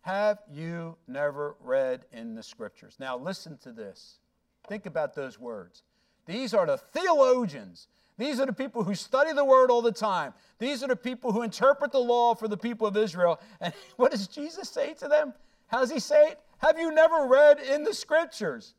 Have 0.00 0.38
you 0.50 0.96
never 1.06 1.56
read 1.60 2.06
in 2.10 2.34
the 2.34 2.42
scriptures? 2.42 2.96
Now, 2.98 3.18
listen 3.18 3.58
to 3.64 3.70
this. 3.70 4.18
Think 4.66 4.86
about 4.86 5.14
those 5.14 5.38
words. 5.38 5.82
These 6.24 6.54
are 6.54 6.64
the 6.64 6.78
theologians. 6.78 7.86
These 8.18 8.40
are 8.40 8.46
the 8.46 8.52
people 8.52 8.84
who 8.84 8.94
study 8.94 9.32
the 9.32 9.44
word 9.44 9.70
all 9.70 9.82
the 9.82 9.92
time. 9.92 10.34
These 10.58 10.82
are 10.82 10.88
the 10.88 10.96
people 10.96 11.32
who 11.32 11.42
interpret 11.42 11.92
the 11.92 11.98
law 11.98 12.34
for 12.34 12.46
the 12.46 12.56
people 12.56 12.86
of 12.86 12.96
Israel. 12.96 13.40
And 13.60 13.72
what 13.96 14.10
does 14.10 14.28
Jesus 14.28 14.68
say 14.68 14.94
to 14.94 15.08
them? 15.08 15.32
How 15.66 15.80
does 15.80 15.90
he 15.90 16.00
say 16.00 16.28
it? 16.28 16.40
Have 16.58 16.78
you 16.78 16.92
never 16.92 17.26
read 17.26 17.58
in 17.60 17.82
the 17.82 17.94
scriptures? 17.94 18.74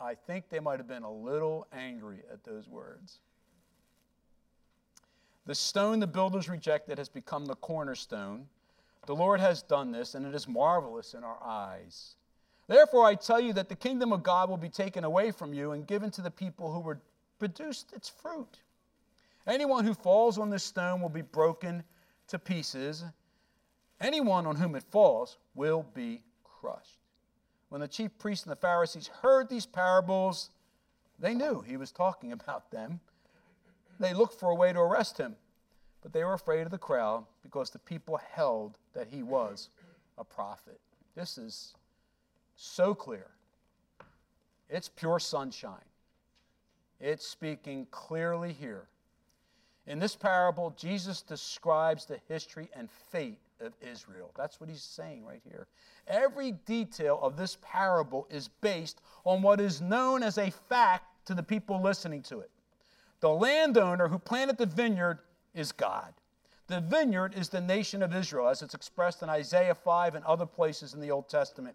I 0.00 0.14
think 0.14 0.48
they 0.48 0.60
might 0.60 0.78
have 0.78 0.88
been 0.88 1.02
a 1.02 1.12
little 1.12 1.66
angry 1.72 2.22
at 2.32 2.44
those 2.44 2.68
words. 2.68 3.18
The 5.46 5.54
stone 5.54 5.98
the 5.98 6.06
builders 6.06 6.48
rejected 6.48 6.98
has 6.98 7.08
become 7.08 7.46
the 7.46 7.56
cornerstone. 7.56 8.46
The 9.06 9.14
Lord 9.14 9.40
has 9.40 9.62
done 9.62 9.92
this, 9.92 10.14
and 10.14 10.26
it 10.26 10.34
is 10.34 10.46
marvelous 10.46 11.14
in 11.14 11.24
our 11.24 11.38
eyes. 11.42 12.16
Therefore, 12.66 13.06
I 13.06 13.14
tell 13.14 13.40
you 13.40 13.54
that 13.54 13.68
the 13.68 13.74
kingdom 13.74 14.12
of 14.12 14.22
God 14.22 14.50
will 14.50 14.58
be 14.58 14.68
taken 14.68 15.04
away 15.04 15.30
from 15.30 15.54
you 15.54 15.72
and 15.72 15.86
given 15.86 16.10
to 16.12 16.20
the 16.20 16.30
people 16.30 16.72
who 16.72 16.80
were 16.80 17.00
produced 17.38 17.92
its 17.92 18.08
fruit. 18.08 18.60
Anyone 19.46 19.84
who 19.84 19.94
falls 19.94 20.38
on 20.38 20.50
this 20.50 20.64
stone 20.64 21.00
will 21.00 21.08
be 21.08 21.22
broken 21.22 21.82
to 22.28 22.38
pieces. 22.38 23.04
Anyone 24.00 24.46
on 24.46 24.56
whom 24.56 24.74
it 24.74 24.82
falls 24.82 25.38
will 25.54 25.86
be 25.94 26.22
crushed. 26.44 26.98
When 27.68 27.80
the 27.80 27.88
chief 27.88 28.16
priests 28.18 28.44
and 28.44 28.52
the 28.52 28.56
Pharisees 28.56 29.08
heard 29.22 29.48
these 29.48 29.66
parables, 29.66 30.50
they 31.18 31.34
knew 31.34 31.60
he 31.60 31.76
was 31.76 31.90
talking 31.90 32.32
about 32.32 32.70
them. 32.70 33.00
They 34.00 34.14
looked 34.14 34.38
for 34.38 34.50
a 34.50 34.54
way 34.54 34.72
to 34.72 34.78
arrest 34.78 35.18
him, 35.18 35.36
but 36.02 36.12
they 36.12 36.24
were 36.24 36.34
afraid 36.34 36.62
of 36.62 36.70
the 36.70 36.78
crowd 36.78 37.26
because 37.42 37.70
the 37.70 37.78
people 37.80 38.20
held 38.32 38.78
that 38.94 39.08
he 39.08 39.22
was 39.22 39.70
a 40.16 40.24
prophet. 40.24 40.80
This 41.14 41.36
is 41.36 41.74
so 42.54 42.94
clear. 42.94 43.26
It's 44.68 44.88
pure 44.88 45.18
sunshine. 45.18 45.84
It's 47.00 47.26
speaking 47.26 47.86
clearly 47.90 48.52
here. 48.52 48.88
In 49.86 49.98
this 49.98 50.16
parable, 50.16 50.74
Jesus 50.76 51.22
describes 51.22 52.04
the 52.04 52.20
history 52.28 52.68
and 52.74 52.90
fate 52.90 53.38
of 53.60 53.72
Israel. 53.80 54.30
That's 54.36 54.60
what 54.60 54.68
he's 54.68 54.82
saying 54.82 55.24
right 55.24 55.40
here. 55.48 55.66
Every 56.06 56.52
detail 56.52 57.18
of 57.22 57.36
this 57.36 57.56
parable 57.62 58.26
is 58.30 58.48
based 58.60 59.00
on 59.24 59.42
what 59.42 59.60
is 59.60 59.80
known 59.80 60.22
as 60.22 60.38
a 60.38 60.50
fact 60.50 61.04
to 61.26 61.34
the 61.34 61.42
people 61.42 61.80
listening 61.80 62.22
to 62.24 62.40
it. 62.40 62.50
The 63.20 63.30
landowner 63.30 64.08
who 64.08 64.18
planted 64.18 64.58
the 64.58 64.66
vineyard 64.66 65.18
is 65.54 65.72
God. 65.72 66.12
The 66.66 66.80
vineyard 66.80 67.34
is 67.34 67.48
the 67.48 67.60
nation 67.60 68.02
of 68.02 68.14
Israel, 68.14 68.48
as 68.48 68.60
it's 68.60 68.74
expressed 68.74 69.22
in 69.22 69.30
Isaiah 69.30 69.74
5 69.74 70.14
and 70.14 70.24
other 70.24 70.46
places 70.46 70.92
in 70.92 71.00
the 71.00 71.10
Old 71.10 71.28
Testament. 71.28 71.74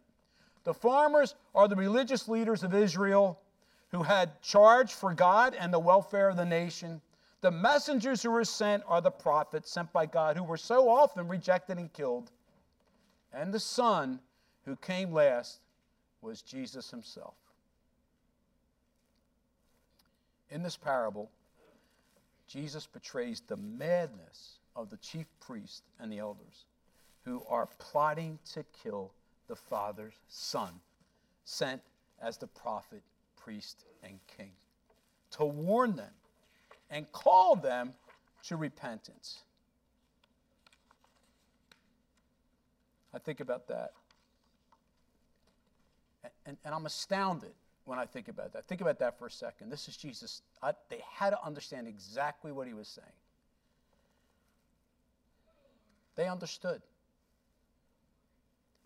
The 0.64 0.74
farmers 0.74 1.36
are 1.56 1.68
the 1.68 1.76
religious 1.76 2.28
leaders 2.28 2.64
of 2.64 2.74
Israel 2.74 3.40
who 3.94 4.02
had 4.02 4.42
charge 4.42 4.92
for 4.92 5.14
God 5.14 5.54
and 5.54 5.72
the 5.72 5.80
welfare 5.80 6.28
of 6.28 6.36
the 6.36 6.44
nation. 6.44 7.00
The 7.42 7.52
messengers 7.52 8.24
who 8.24 8.32
were 8.32 8.44
sent 8.44 8.84
are 8.88 9.02
the 9.02 9.12
prophets 9.12 9.70
sent 9.70 9.94
by 9.94 10.08
God, 10.08 10.36
who 10.36 10.44
were 10.44 10.58
so 10.58 10.90
often 10.90 11.28
rejected 11.28 11.78
and 11.78 11.94
killed. 11.94 12.32
And 13.32 13.54
the 13.54 13.60
Son 13.60 14.20
who 14.66 14.76
came 14.78 15.12
last 15.12 15.60
was 16.22 16.42
Jesus 16.42 16.90
himself. 16.90 17.36
In 20.50 20.64
this 20.64 20.76
parable, 20.76 21.30
Jesus 22.48 22.88
portrays 22.88 23.44
the 23.46 23.58
madness 23.58 24.58
of 24.76 24.90
the 24.90 24.98
chief 24.98 25.28
priests 25.40 25.84
and 26.00 26.12
the 26.12 26.18
elders 26.18 26.66
who 27.26 27.44
are 27.48 27.68
plotting 27.78 28.40
to 28.54 28.66
kill 28.82 29.12
the 29.48 29.56
Father's 29.56 30.16
Son, 30.30 30.72
sent 31.44 31.82
as 32.20 32.38
the 32.38 32.48
prophet, 32.48 33.04
priest, 33.44 33.86
and 34.04 34.20
king, 34.38 34.52
to 35.32 35.46
warn 35.46 35.96
them 35.96 36.14
and 36.90 37.12
call 37.12 37.56
them 37.56 37.94
to 38.44 38.56
repentance. 38.56 39.42
I 43.14 43.20
think 43.20 43.40
about 43.40 43.68
that. 43.68 43.92
And, 46.46 46.58
and, 46.66 46.74
I'm 46.74 46.86
astounded 46.86 47.54
when 47.86 48.00
I 48.00 48.06
think 48.06 48.28
about 48.28 48.54
that. 48.54 48.68
Think 48.68 48.82
about 48.82 49.00
that 49.00 49.18
for 49.18 49.28
a 49.28 49.32
second. 49.32 49.70
This 49.70 49.88
is 49.88 49.96
Jesus. 49.96 50.42
I, 50.62 50.74
they 50.90 51.02
had 51.10 51.32
to 51.32 51.46
understand 51.46 51.88
exactly 51.88 52.52
what 52.52 52.68
he 52.68 52.74
was 52.74 52.88
saying. 52.88 53.08
They 56.16 56.28
understood. 56.28 56.82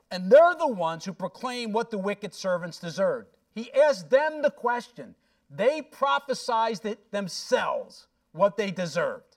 And 0.09 0.31
they're 0.31 0.55
the 0.55 0.67
ones 0.67 1.05
who 1.05 1.13
proclaim 1.13 1.73
what 1.73 1.91
the 1.91 1.97
wicked 1.97 2.33
servants 2.33 2.79
deserved. 2.79 3.36
He 3.57 3.73
asked 3.73 4.11
them 4.11 4.43
the 4.43 4.51
question 4.51 5.15
they 5.49 5.81
prophesied 5.81 6.85
it 6.85 7.11
themselves 7.11 8.05
what 8.31 8.55
they 8.55 8.69
deserved. 8.69 9.35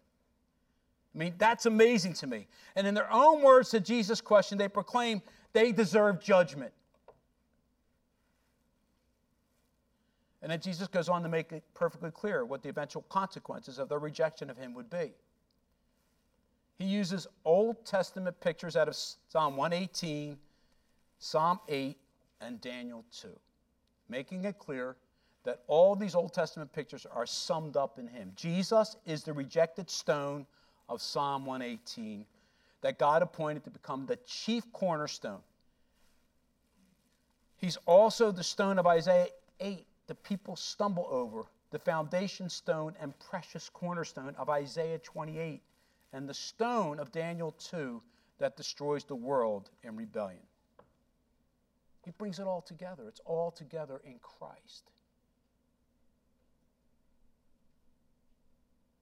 I 1.15 1.19
mean, 1.19 1.35
that's 1.39 1.65
amazing 1.65 2.13
to 2.15 2.27
me. 2.27 2.47
And 2.77 2.87
in 2.87 2.93
their 2.93 3.11
own 3.11 3.43
words 3.43 3.71
to 3.71 3.81
Jesus' 3.81 4.21
question, 4.21 4.59
they 4.59 4.69
proclaim 4.69 5.23
they 5.55 5.73
deserve 5.73 6.21
judgment. 6.21 6.73
And 10.43 10.53
then 10.53 10.61
Jesus 10.61 10.87
goes 10.87 11.09
on 11.09 11.23
to 11.23 11.31
make 11.31 11.51
it 11.53 11.65
perfectly 11.73 12.11
clear 12.11 12.45
what 12.45 12.63
the 12.63 12.69
eventual 12.69 13.03
consequences 13.09 13.79
of 13.79 13.89
their 13.89 13.99
rejection 13.99 14.51
of 14.51 14.59
him 14.59 14.75
would 14.75 14.91
be. 14.91 15.13
He 16.79 16.85
uses 16.85 17.27
Old 17.47 17.87
Testament 17.87 18.39
pictures 18.41 18.77
out 18.77 18.87
of 18.87 18.95
Psalm 18.95 19.57
118, 19.57 20.37
Psalm 21.19 21.59
8, 21.69 21.97
and 22.43 22.61
Daniel 22.61 23.03
2, 23.19 23.29
making 24.11 24.45
it 24.45 24.59
clear 24.59 24.97
that 25.45 25.63
all 25.67 25.97
these 25.97 26.15
Old 26.15 26.35
Testament 26.35 26.73
pictures 26.73 27.07
are 27.11 27.27
summed 27.27 27.77
up 27.77 27.99
in 27.99 28.07
him. 28.07 28.33
Jesus 28.37 28.97
is 29.07 29.23
the 29.23 29.33
rejected 29.33 29.89
stone 29.89 30.47
of 30.89 31.01
Psalm 31.01 31.47
118 31.47 32.27
that 32.83 32.99
God 32.99 33.23
appointed 33.23 33.65
to 33.65 33.71
become 33.71 34.07
the 34.07 34.17
chief 34.27 34.71
cornerstone. 34.73 35.41
He's 37.57 37.79
also 37.87 38.33
the 38.33 38.43
stone 38.43 38.79
of 38.79 38.87
Isaiah 38.87 39.29
8 39.61 39.87
the 40.11 40.15
people 40.17 40.57
stumble 40.57 41.07
over, 41.09 41.45
the 41.71 41.79
foundation 41.79 42.49
stone 42.49 42.97
and 43.01 43.17
precious 43.21 43.69
cornerstone 43.69 44.35
of 44.37 44.51
Isaiah 44.51 44.99
28, 44.99 45.63
and 46.13 46.29
the 46.29 46.35
stone 46.35 46.99
of 46.99 47.13
Daniel 47.13 47.53
2 47.53 48.03
that 48.41 48.57
destroys 48.57 49.05
the 49.05 49.15
world 49.15 49.71
in 49.85 49.95
rebellion. 49.95 50.43
He 52.05 52.11
brings 52.13 52.39
it 52.39 52.47
all 52.47 52.63
together. 52.63 53.05
It's 53.09 53.21
all 53.25 53.51
together 53.51 54.01
in 54.05 54.17
Christ. 54.21 54.91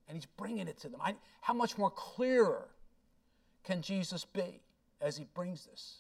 and 0.09 0.17
he's 0.17 0.27
bringing 0.27 0.67
it 0.67 0.79
to 0.79 0.89
them. 0.89 1.01
I, 1.03 1.15
how 1.41 1.55
much 1.55 1.77
more 1.77 1.91
clearer 1.91 2.67
can 3.65 3.83
Jesus 3.83 4.25
be 4.25 4.61
as 5.01 5.17
he 5.17 5.27
brings 5.35 5.67
this? 5.67 5.99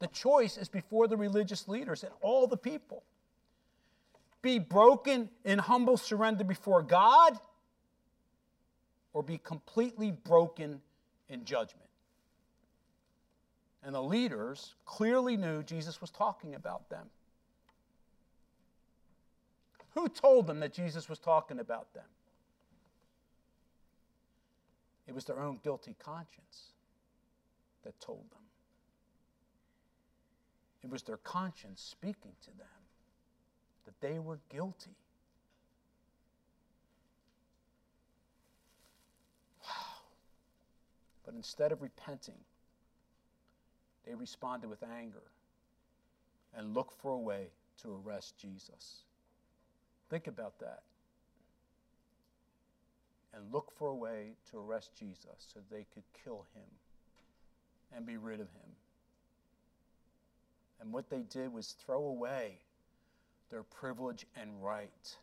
The 0.00 0.06
choice 0.08 0.56
is 0.56 0.68
before 0.68 1.06
the 1.06 1.16
religious 1.16 1.68
leaders 1.68 2.02
and 2.02 2.12
all 2.22 2.46
the 2.46 2.56
people. 2.56 3.04
Be 4.40 4.58
broken 4.58 5.28
in 5.44 5.60
humble 5.60 5.96
surrender 5.96 6.42
before 6.42 6.82
God, 6.82 7.38
or 9.12 9.22
be 9.22 9.38
completely 9.38 10.10
broken 10.10 10.80
in 11.28 11.44
judgment. 11.44 11.86
And 13.84 13.94
the 13.94 14.02
leaders 14.02 14.74
clearly 14.84 15.36
knew 15.36 15.62
Jesus 15.62 16.00
was 16.00 16.10
talking 16.10 16.54
about 16.54 16.88
them. 16.88 17.06
Who 19.94 20.08
told 20.08 20.46
them 20.46 20.60
that 20.60 20.72
Jesus 20.72 21.08
was 21.08 21.18
talking 21.18 21.58
about 21.58 21.92
them? 21.92 22.04
It 25.06 25.14
was 25.14 25.24
their 25.24 25.40
own 25.40 25.58
guilty 25.62 25.96
conscience 26.02 26.72
that 27.84 28.00
told 28.00 28.24
them. 28.30 28.38
It 30.82 30.90
was 30.90 31.02
their 31.02 31.18
conscience 31.18 31.80
speaking 31.82 32.32
to 32.42 32.50
them 32.50 32.66
that 33.84 34.00
they 34.00 34.18
were 34.18 34.38
guilty. 34.48 34.96
Wow. 39.62 40.02
But 41.24 41.34
instead 41.34 41.72
of 41.72 41.82
repenting, 41.82 42.38
they 44.06 44.14
responded 44.14 44.68
with 44.68 44.82
anger 44.82 45.22
and 46.56 46.74
looked 46.74 47.00
for 47.00 47.12
a 47.12 47.18
way 47.18 47.48
to 47.82 48.00
arrest 48.04 48.36
Jesus. 48.38 49.04
Think 50.10 50.26
about 50.26 50.58
that. 50.60 50.82
And 53.34 53.52
look 53.52 53.72
for 53.78 53.88
a 53.88 53.94
way 53.94 54.32
to 54.50 54.58
arrest 54.58 54.90
Jesus 54.98 55.48
so 55.52 55.60
they 55.70 55.86
could 55.94 56.02
kill 56.22 56.44
him 56.54 56.68
and 57.96 58.04
be 58.04 58.16
rid 58.16 58.40
of 58.40 58.48
him. 58.48 58.70
And 60.80 60.92
what 60.92 61.08
they 61.08 61.22
did 61.22 61.52
was 61.52 61.76
throw 61.84 62.04
away 62.04 62.58
their 63.50 63.62
privilege 63.62 64.26
and 64.36 64.50
right 64.62 65.16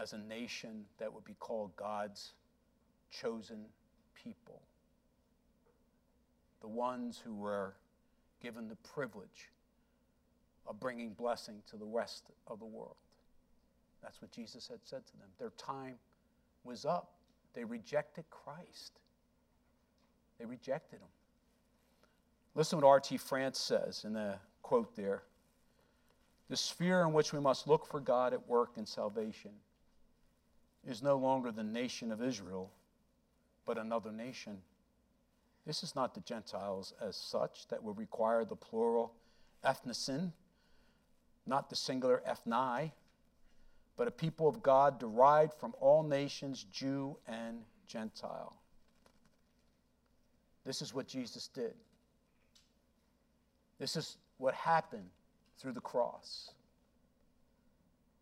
as 0.00 0.12
a 0.12 0.18
nation 0.18 0.84
that 0.98 1.12
would 1.12 1.24
be 1.24 1.34
called 1.34 1.74
God's 1.76 2.32
chosen 3.10 3.64
people. 4.14 4.62
The 6.60 6.68
ones 6.68 7.20
who 7.24 7.34
were 7.34 7.74
given 8.42 8.68
the 8.68 8.76
privilege 8.76 9.50
of 10.66 10.78
bringing 10.80 11.10
blessing 11.10 11.62
to 11.70 11.76
the 11.76 11.84
rest 11.84 12.30
of 12.46 12.58
the 12.58 12.64
world. 12.66 12.96
That's 14.02 14.20
what 14.20 14.30
Jesus 14.30 14.68
had 14.68 14.80
said 14.84 15.06
to 15.06 15.12
them. 15.18 15.28
Their 15.38 15.50
time 15.50 15.96
was 16.64 16.84
up. 16.84 17.12
They 17.54 17.64
rejected 17.64 18.24
Christ. 18.30 19.00
They 20.38 20.44
rejected 20.46 21.00
him. 21.00 21.08
Listen 22.54 22.80
to 22.80 22.86
what 22.86 22.90
R.T. 22.90 23.16
France 23.18 23.58
says 23.58 24.04
in 24.04 24.12
the 24.12 24.36
quote 24.62 24.96
there. 24.96 25.22
The 26.48 26.56
sphere 26.56 27.02
in 27.02 27.12
which 27.12 27.32
we 27.32 27.40
must 27.40 27.68
look 27.68 27.86
for 27.86 28.00
God 28.00 28.32
at 28.32 28.48
work 28.48 28.70
in 28.76 28.86
salvation 28.86 29.52
is 30.86 31.02
no 31.02 31.16
longer 31.16 31.52
the 31.52 31.62
nation 31.62 32.10
of 32.10 32.22
Israel, 32.22 32.70
but 33.66 33.78
another 33.78 34.10
nation. 34.10 34.58
This 35.70 35.84
is 35.84 35.94
not 35.94 36.14
the 36.14 36.20
Gentiles 36.22 36.94
as 37.00 37.14
such 37.14 37.68
that 37.68 37.80
would 37.80 37.96
require 37.96 38.44
the 38.44 38.56
plural 38.56 39.12
ethnosin, 39.64 40.32
not 41.46 41.70
the 41.70 41.76
singular 41.76 42.24
ethni, 42.28 42.90
but 43.96 44.08
a 44.08 44.10
people 44.10 44.48
of 44.48 44.64
God 44.64 44.98
derived 44.98 45.54
from 45.54 45.74
all 45.78 46.02
nations, 46.02 46.66
Jew 46.72 47.16
and 47.28 47.58
Gentile. 47.86 48.56
This 50.64 50.82
is 50.82 50.92
what 50.92 51.06
Jesus 51.06 51.46
did. 51.46 51.74
This 53.78 53.94
is 53.94 54.16
what 54.38 54.54
happened 54.54 55.10
through 55.56 55.74
the 55.74 55.80
cross. 55.80 56.50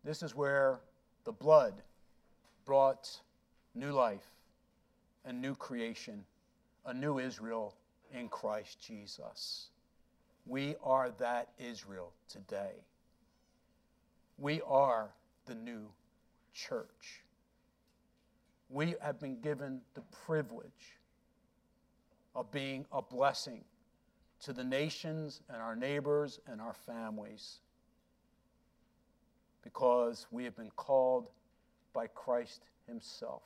This 0.03 0.21
is 0.21 0.35
where 0.35 0.81
the 1.23 1.31
blood 1.31 1.81
brought 2.63 3.09
new 3.73 3.91
life, 3.91 4.35
and 5.25 5.41
new 5.41 5.55
creation, 5.55 6.23
a 6.85 6.93
new 6.93 7.19
Israel 7.19 7.75
in 8.13 8.27
Christ 8.29 8.81
Jesus. 8.81 9.69
We 10.45 10.75
are 10.83 11.11
that 11.19 11.49
Israel 11.59 12.13
today. 12.27 12.83
We 14.37 14.61
are 14.61 15.11
the 15.45 15.55
new 15.55 15.89
church. 16.53 17.23
We 18.69 18.95
have 19.01 19.19
been 19.19 19.39
given 19.41 19.81
the 19.93 20.01
privilege 20.25 20.97
of 22.35 22.51
being 22.51 22.85
a 22.91 23.01
blessing 23.01 23.63
to 24.43 24.53
the 24.53 24.63
nations 24.63 25.41
and 25.49 25.57
our 25.61 25.75
neighbors 25.75 26.39
and 26.47 26.61
our 26.61 26.73
families 26.73 27.59
because 29.63 30.27
we 30.31 30.45
have 30.45 30.55
been 30.55 30.71
called 30.71 31.27
by 31.93 32.07
Christ 32.07 32.63
Himself. 32.87 33.43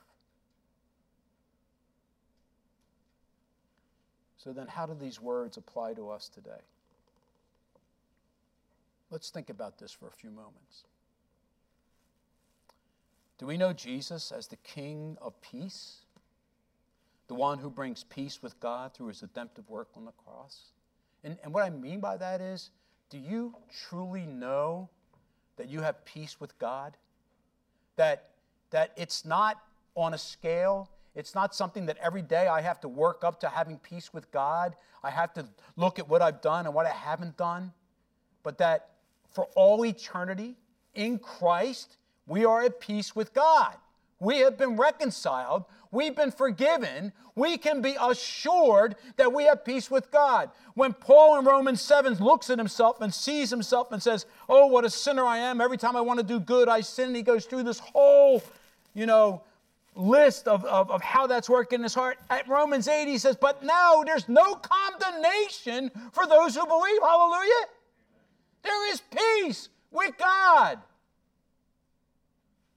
So, 4.43 4.51
then, 4.51 4.67
how 4.67 4.85
do 4.85 4.93
these 4.93 5.21
words 5.21 5.55
apply 5.55 5.93
to 5.93 6.09
us 6.09 6.27
today? 6.27 6.59
Let's 9.09 9.29
think 9.29 9.49
about 9.49 9.77
this 9.77 9.93
for 9.93 10.07
a 10.07 10.11
few 10.11 10.31
moments. 10.31 10.83
Do 13.37 13.45
we 13.45 13.55
know 13.55 13.71
Jesus 13.71 14.33
as 14.33 14.47
the 14.47 14.57
King 14.57 15.17
of 15.21 15.39
peace? 15.41 15.99
The 17.27 17.35
one 17.35 17.57
who 17.57 17.69
brings 17.69 18.03
peace 18.03 18.43
with 18.43 18.59
God 18.59 18.93
through 18.93 19.07
his 19.07 19.21
redemptive 19.21 19.69
work 19.69 19.87
on 19.95 20.03
the 20.03 20.11
cross? 20.11 20.71
And, 21.23 21.37
and 21.41 21.53
what 21.53 21.63
I 21.63 21.69
mean 21.69 22.01
by 22.01 22.17
that 22.17 22.41
is, 22.41 22.69
do 23.09 23.17
you 23.17 23.55
truly 23.87 24.25
know 24.25 24.89
that 25.55 25.69
you 25.69 25.79
have 25.79 26.03
peace 26.03 26.41
with 26.41 26.57
God? 26.59 26.97
That, 27.95 28.31
that 28.71 28.91
it's 28.97 29.23
not 29.23 29.61
on 29.95 30.13
a 30.13 30.17
scale, 30.17 30.89
it's 31.15 31.35
not 31.35 31.53
something 31.53 31.85
that 31.85 31.97
every 32.01 32.21
day 32.21 32.47
I 32.47 32.61
have 32.61 32.79
to 32.81 32.87
work 32.87 33.23
up 33.23 33.39
to 33.41 33.49
having 33.49 33.77
peace 33.77 34.13
with 34.13 34.31
God. 34.31 34.75
I 35.03 35.11
have 35.11 35.33
to 35.33 35.45
look 35.75 35.99
at 35.99 36.09
what 36.09 36.21
I've 36.21 36.41
done 36.41 36.65
and 36.65 36.73
what 36.73 36.85
I 36.85 36.91
haven't 36.91 37.37
done. 37.37 37.71
But 38.41 38.57
that 38.57 38.89
for 39.31 39.45
all 39.55 39.85
eternity, 39.85 40.55
in 40.95 41.19
Christ, 41.19 41.97
we 42.27 42.45
are 42.45 42.63
at 42.63 42.79
peace 42.79 43.15
with 43.15 43.33
God. 43.33 43.75
We 44.19 44.39
have 44.39 44.57
been 44.57 44.77
reconciled. 44.77 45.65
We've 45.91 46.15
been 46.15 46.31
forgiven. 46.31 47.11
We 47.35 47.57
can 47.57 47.81
be 47.81 47.95
assured 47.99 48.95
that 49.17 49.33
we 49.33 49.43
have 49.45 49.65
peace 49.65 49.91
with 49.91 50.09
God. 50.11 50.49
When 50.75 50.93
Paul 50.93 51.37
in 51.39 51.45
Romans 51.45 51.81
7 51.81 52.15
looks 52.15 52.49
at 52.49 52.57
himself 52.57 53.01
and 53.01 53.13
sees 53.13 53.49
himself 53.49 53.91
and 53.91 54.01
says, 54.01 54.25
Oh, 54.47 54.67
what 54.67 54.85
a 54.85 54.89
sinner 54.89 55.25
I 55.25 55.39
am. 55.39 55.61
Every 55.61 55.77
time 55.77 55.95
I 55.95 56.01
want 56.01 56.19
to 56.19 56.25
do 56.25 56.39
good, 56.39 56.69
I 56.69 56.81
sin. 56.81 57.13
he 57.13 57.21
goes 57.21 57.45
through 57.45 57.63
this 57.63 57.79
whole, 57.79 58.41
you 58.93 59.05
know, 59.05 59.43
list 59.95 60.47
of, 60.47 60.65
of, 60.65 60.89
of 60.89 61.01
how 61.01 61.27
that's 61.27 61.49
working 61.49 61.79
in 61.79 61.83
his 61.83 61.93
heart. 61.93 62.17
At 62.29 62.47
Romans 62.47 62.87
8, 62.87 63.07
he 63.07 63.17
says, 63.17 63.35
But 63.35 63.63
now 63.63 64.03
there's 64.03 64.27
no 64.27 64.55
condemnation 64.55 65.91
for 66.11 66.25
those 66.27 66.55
who 66.55 66.65
believe. 66.65 67.01
Hallelujah. 67.01 67.67
There 68.63 68.91
is 68.91 69.01
peace 69.11 69.69
with 69.91 70.17
God. 70.17 70.79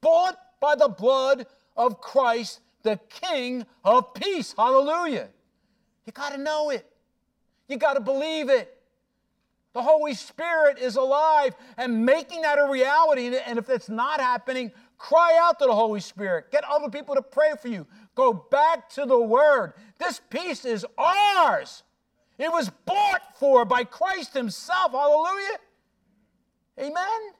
Bought 0.01 0.39
by 0.61 0.75
the 0.75 0.89
blood 0.89 1.47
of 1.77 2.01
Christ, 2.01 2.61
the 2.83 2.99
King 3.09 3.67
of 3.85 4.15
peace. 4.15 4.55
Hallelujah. 4.57 5.29
You 6.05 6.13
got 6.13 6.33
to 6.33 6.39
know 6.39 6.71
it, 6.71 6.87
you 7.69 7.77
got 7.77 7.95
to 7.95 8.01
believe 8.01 8.49
it. 8.49 8.73
The 9.73 9.83
Holy 9.83 10.15
Spirit 10.15 10.79
is 10.79 10.97
alive 10.97 11.55
and 11.77 12.07
making 12.07 12.41
that 12.43 12.59
a 12.59 12.67
reality. 12.67 13.37
And 13.37 13.59
if 13.59 13.69
it's 13.69 13.91
not 13.91 14.21
happening, 14.21 14.73
cry 14.99 15.39
out 15.41 15.59
to 15.59 15.67
the 15.67 15.75
Holy 15.75 16.01
Spirit. 16.01 16.51
Get 16.51 16.65
other 16.65 16.89
people 16.89 17.15
to 17.15 17.23
pray 17.23 17.53
for 17.61 17.69
you. 17.69 17.87
Go 18.15 18.33
back 18.33 18.89
to 18.91 19.07
the 19.07 19.21
Word. 19.21 19.75
This 19.99 20.21
peace 20.31 20.65
is 20.65 20.87
ours. 20.97 21.83
It 22.39 22.51
was 22.51 22.71
bought 22.85 23.39
for 23.39 23.65
by 23.65 23.85
Christ 23.85 24.35
Himself. 24.35 24.93
Hallelujah. 24.93 25.59
Amen. 26.79 27.33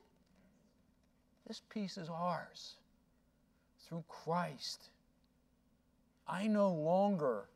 This 1.47 1.63
peace 1.69 1.97
is 1.97 2.09
ours 2.09 2.75
through 3.87 4.05
Christ. 4.09 4.91
I 6.27 6.47
no 6.47 6.73
longer 6.73 7.49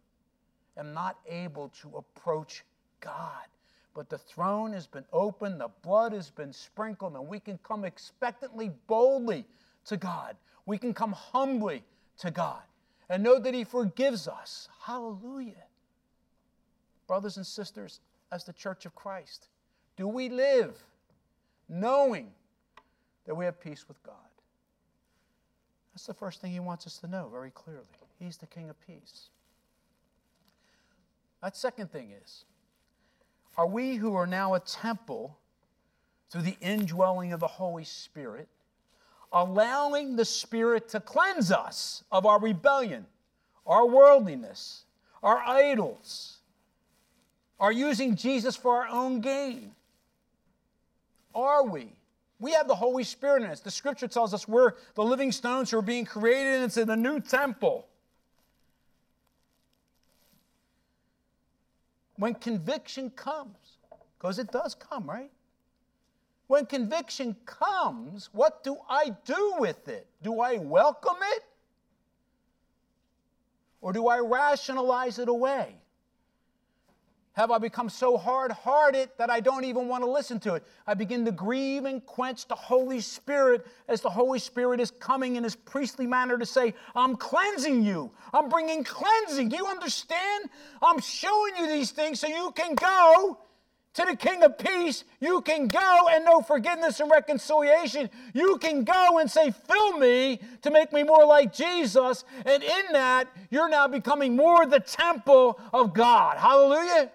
am 0.77 0.95
not 0.95 1.19
able 1.29 1.71
to 1.81 1.97
approach 1.97 2.65
God. 3.01 3.47
But 3.95 4.09
the 4.09 4.19
throne 4.19 4.73
has 4.73 4.87
been 4.87 5.05
opened, 5.13 5.61
the 5.61 5.71
blood 5.83 6.13
has 6.13 6.31
been 6.31 6.53
sprinkled, 6.53 7.15
and 7.15 7.27
we 7.27 7.41
can 7.41 7.59
come 7.59 7.85
expectantly, 7.85 8.71
boldly 8.87 9.45
to 9.87 9.97
God. 9.97 10.37
We 10.67 10.79
can 10.79 10.95
come 10.95 11.13
humbly 11.13 11.85
to 12.19 12.31
God 12.31 12.63
and 13.09 13.23
know 13.23 13.39
that 13.39 13.55
He 13.55 13.65
forgives 13.65 14.29
us. 14.29 14.69
Hallelujah. 14.83 15.65
Brothers 17.07 17.37
and 17.37 17.47
sisters, 17.47 18.01
as 18.31 18.45
the 18.45 18.53
church 18.53 18.87
of 18.87 18.95
Christ, 18.95 19.49
do 19.97 20.07
we 20.07 20.29
live 20.29 20.83
knowing 21.69 22.31
that 23.27 23.35
we 23.35 23.45
have 23.45 23.61
peace 23.61 23.87
with 23.89 24.03
God? 24.03 24.15
That's 25.93 26.07
the 26.07 26.15
first 26.15 26.41
thing 26.41 26.53
he 26.53 26.61
wants 26.61 26.87
us 26.87 26.99
to 26.99 27.09
know 27.09 27.29
very 27.31 27.51
clearly. 27.51 27.85
He's 28.19 28.37
the 28.37 28.47
King 28.47 28.71
of 28.71 28.81
Peace. 28.87 29.29
That 31.43 31.57
second 31.57 31.91
thing 31.91 32.13
is 32.23 32.45
are 33.57 33.67
we 33.67 33.97
who 33.97 34.15
are 34.15 34.27
now 34.27 34.55
a 34.55 34.61
temple 34.61 35.37
through 36.31 36.43
the 36.43 36.57
indwelling 36.61 37.33
of 37.33 37.41
the 37.41 37.47
Holy 37.47 37.85
Spirit, 37.85 38.49
allowing 39.33 40.17
the 40.17 40.25
Spirit 40.25 40.89
to 40.91 41.01
cleanse 41.01 41.53
us 41.53 42.05
of 42.11 42.27
our 42.27 42.41
rebellion, 42.41 43.07
our 43.67 43.87
worldliness, 43.87 44.85
our 45.23 45.39
idols, 45.39 46.39
are 47.59 47.73
using 47.73 48.17
Jesus 48.17 48.57
for 48.57 48.83
our 48.83 48.89
own 48.89 49.21
gain? 49.21 49.73
Are 51.35 51.65
we? 51.65 51.93
We 52.41 52.53
have 52.53 52.67
the 52.67 52.75
Holy 52.75 53.05
Spirit 53.05 53.43
in 53.43 53.51
us. 53.51 53.61
The 53.61 53.71
scripture 53.71 54.09
tells 54.09 54.33
us 54.33 54.49
we're 54.49 54.73
the 54.95 55.05
living 55.05 55.31
stones 55.31 55.71
who 55.71 55.79
are 55.79 55.83
being 55.83 56.07
created 56.07 56.63
into 56.63 56.87
the 56.87 56.97
new 56.97 57.21
temple. 57.21 57.87
When 62.17 62.35
conviction 62.35 63.11
comes, 63.11 63.57
because 64.19 64.39
it 64.39 64.51
does 64.51 64.75
come, 64.75 65.09
right? 65.09 65.31
When 66.51 66.67
conviction 66.67 67.37
comes, 67.47 68.29
what 68.33 68.65
do 68.65 68.77
I 68.89 69.15
do 69.25 69.55
with 69.61 69.87
it? 69.87 70.09
Do 70.21 70.41
I 70.41 70.59
welcome 70.59 71.15
it? 71.37 71.45
Or 73.81 73.93
do 73.93 74.09
I 74.09 74.19
rationalize 74.19 75.21
it 75.21 75.29
away? 75.29 75.77
have 77.41 77.51
I 77.51 77.57
become 77.57 77.89
so 77.89 78.19
hard 78.19 78.53
hearted 78.53 79.09
that 79.17 79.31
I 79.31 79.41
don't 79.41 79.65
even 79.65 79.89
want 79.89 80.05
to 80.05 80.11
listen 80.11 80.39
to 80.41 80.57
it? 80.57 80.65
I 80.87 80.93
begin 80.93 81.25
to 81.25 81.33
grieve 81.33 81.87
and 81.87 82.05
quench 82.05 82.47
the 82.47 82.55
Holy 82.55 83.01
Spirit 83.01 83.67
as 83.89 84.03
the 84.03 84.11
Holy 84.11 84.39
Spirit 84.39 84.79
is 84.79 84.91
coming 84.91 85.37
in 85.37 85.45
his 85.45 85.57
priestly 85.57 86.07
manner 86.07 86.37
to 86.37 86.45
say, 86.45 86.75
I'm 86.95 87.17
cleansing 87.17 87.83
you. 87.83 88.11
I'm 88.35 88.51
bringing 88.51 88.85
cleansing. 88.85 89.49
Do 89.49 89.57
you 89.57 89.67
understand? 89.67 90.51
I'm 90.83 91.01
showing 91.01 91.57
you 91.57 91.67
these 91.67 91.93
things 91.93 92.21
so 92.21 92.27
you 92.27 92.53
can 92.55 92.75
go 92.75 93.39
to 93.95 94.05
the 94.09 94.17
King 94.17 94.43
of 94.43 94.59
Peace. 94.59 95.05
You 95.21 95.41
can 95.41 95.67
go 95.67 96.09
and 96.11 96.25
know 96.25 96.41
forgiveness 96.41 97.01
and 97.01 97.11
reconciliation. 97.11 98.09
You 98.35 98.59
can 98.59 98.85
go 98.85 99.19
and 99.19 99.31
say, 99.31 99.51
Fill 99.51 99.99
me 99.99 100.41
to 100.63 100.71
make 100.71 100.93
me 100.93 101.03
more 101.03 101.25
like 101.25 101.53
Jesus. 101.53 102.25
And 102.45 102.63
in 102.63 102.93
that, 102.93 103.29
you're 103.51 103.69
now 103.69 103.89
becoming 103.89 104.37
more 104.37 104.67
the 104.67 104.81
temple 104.81 105.61
of 105.73 105.93
God. 105.93 106.39
Hallelujah. 106.39 107.11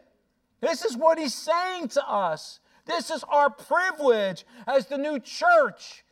This 0.62 0.84
is 0.84 0.98
what 0.98 1.18
he's 1.18 1.34
saying 1.34 1.90
to 1.90 2.08
us. 2.08 2.60
This 2.86 3.10
is 3.10 3.24
our 3.30 3.50
privilege 3.50 4.46
as 4.68 4.86
the 4.88 4.98
new 4.98 5.20
church. 5.20 6.04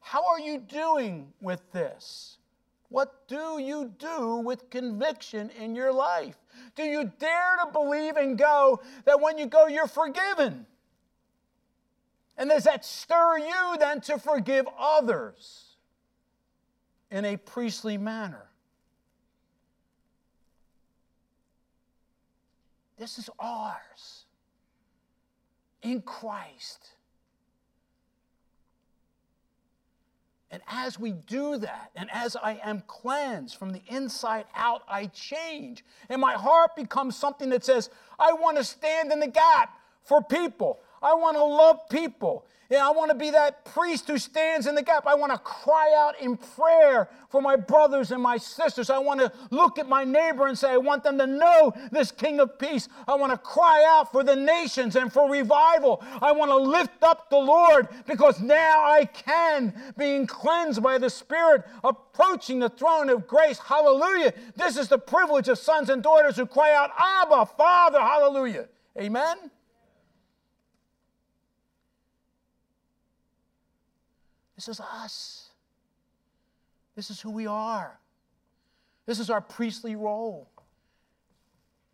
How 0.00 0.26
are 0.26 0.40
you 0.40 0.58
doing 0.58 1.32
with 1.40 1.60
this? 1.72 2.38
What 2.88 3.28
do 3.28 3.60
you 3.60 3.92
do 3.98 4.36
with 4.38 4.70
conviction 4.70 5.50
in 5.50 5.76
your 5.76 5.92
life? 5.92 6.39
Do 6.80 6.86
you 6.86 7.12
dare 7.18 7.56
to 7.62 7.70
believe 7.70 8.16
and 8.16 8.38
go 8.38 8.80
that 9.04 9.20
when 9.20 9.36
you 9.36 9.44
go, 9.44 9.66
you're 9.66 9.86
forgiven? 9.86 10.64
And 12.38 12.48
does 12.48 12.64
that 12.64 12.86
stir 12.86 13.36
you 13.36 13.76
then 13.78 14.00
to 14.02 14.18
forgive 14.18 14.66
others 14.78 15.76
in 17.10 17.26
a 17.26 17.36
priestly 17.36 17.98
manner? 17.98 18.46
This 22.98 23.18
is 23.18 23.28
ours 23.38 24.24
in 25.82 26.00
Christ. 26.00 26.92
And 30.50 30.62
as 30.66 30.98
we 30.98 31.12
do 31.12 31.58
that, 31.58 31.90
and 31.94 32.10
as 32.12 32.34
I 32.34 32.60
am 32.64 32.82
cleansed 32.88 33.56
from 33.56 33.70
the 33.70 33.82
inside 33.86 34.46
out, 34.54 34.82
I 34.88 35.06
change. 35.06 35.84
And 36.08 36.20
my 36.20 36.32
heart 36.32 36.74
becomes 36.74 37.16
something 37.16 37.50
that 37.50 37.64
says, 37.64 37.88
I 38.18 38.32
want 38.32 38.56
to 38.56 38.64
stand 38.64 39.12
in 39.12 39.20
the 39.20 39.28
gap 39.28 39.78
for 40.02 40.22
people. 40.22 40.80
I 41.02 41.14
want 41.14 41.36
to 41.36 41.44
love 41.44 41.88
people. 41.88 42.46
Yeah, 42.70 42.86
I 42.86 42.92
want 42.92 43.10
to 43.10 43.16
be 43.16 43.30
that 43.30 43.64
priest 43.64 44.06
who 44.06 44.16
stands 44.16 44.68
in 44.68 44.76
the 44.76 44.82
gap. 44.82 45.04
I 45.04 45.16
want 45.16 45.32
to 45.32 45.38
cry 45.38 45.92
out 45.98 46.20
in 46.20 46.36
prayer 46.36 47.08
for 47.28 47.42
my 47.42 47.56
brothers 47.56 48.12
and 48.12 48.22
my 48.22 48.36
sisters. 48.36 48.90
I 48.90 48.98
want 48.98 49.18
to 49.18 49.32
look 49.50 49.80
at 49.80 49.88
my 49.88 50.04
neighbor 50.04 50.46
and 50.46 50.56
say, 50.56 50.70
I 50.70 50.76
want 50.76 51.02
them 51.02 51.18
to 51.18 51.26
know 51.26 51.72
this 51.90 52.12
King 52.12 52.38
of 52.38 52.60
Peace. 52.60 52.88
I 53.08 53.16
want 53.16 53.32
to 53.32 53.38
cry 53.38 53.84
out 53.88 54.12
for 54.12 54.22
the 54.22 54.36
nations 54.36 54.94
and 54.94 55.12
for 55.12 55.28
revival. 55.28 56.00
I 56.22 56.30
want 56.30 56.52
to 56.52 56.56
lift 56.56 57.02
up 57.02 57.28
the 57.28 57.38
Lord 57.38 57.88
because 58.06 58.40
now 58.40 58.84
I 58.84 59.04
can, 59.04 59.74
being 59.98 60.28
cleansed 60.28 60.80
by 60.80 60.98
the 60.98 61.10
Spirit, 61.10 61.64
approaching 61.82 62.60
the 62.60 62.68
throne 62.68 63.10
of 63.10 63.26
grace. 63.26 63.58
Hallelujah. 63.58 64.32
This 64.54 64.76
is 64.76 64.86
the 64.86 64.98
privilege 64.98 65.48
of 65.48 65.58
sons 65.58 65.90
and 65.90 66.04
daughters 66.04 66.36
who 66.36 66.46
cry 66.46 66.72
out, 66.72 66.90
Abba, 66.96 67.46
Father. 67.46 67.98
Hallelujah. 67.98 68.68
Amen. 68.96 69.50
This 74.60 74.68
is 74.68 74.80
us. 74.80 75.48
This 76.94 77.08
is 77.08 77.18
who 77.18 77.30
we 77.30 77.46
are. 77.46 77.98
This 79.06 79.18
is 79.18 79.30
our 79.30 79.40
priestly 79.40 79.96
role. 79.96 80.50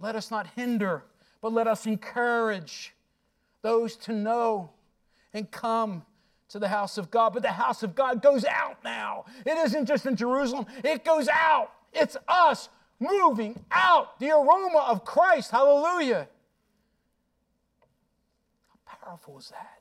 Let 0.01 0.17
us 0.17 0.33
not 0.33 0.49
hinder, 0.57 1.05
but 1.41 1.53
let 1.53 1.69
us 1.69 1.87
encourage 1.87 2.93
those 3.63 3.95
to 3.99 4.13
know 4.13 4.71
and 5.33 5.49
come 5.49 6.05
to 6.49 6.59
the 6.59 6.67
house 6.67 6.99
of 6.99 7.09
God. 7.09 7.35
But 7.35 7.43
the 7.43 7.53
house 7.53 7.85
of 7.85 7.95
God 7.95 8.21
goes 8.21 8.45
out 8.45 8.83
now. 8.83 9.27
It 9.45 9.57
isn't 9.59 9.87
just 9.87 10.05
in 10.05 10.17
Jerusalem, 10.17 10.67
it 10.83 11.05
goes 11.05 11.29
out. 11.29 11.71
It's 11.93 12.17
us 12.27 12.69
moving 12.99 13.65
out 13.71 14.19
the 14.19 14.33
aroma 14.33 14.87
of 14.89 15.05
Christ. 15.05 15.53
Hallelujah. 15.53 16.27
How 18.87 18.97
powerful 19.07 19.39
is 19.39 19.51
that? 19.51 19.76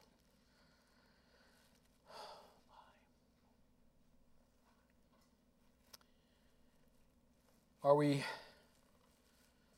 Are 7.86 7.94
we 7.94 8.24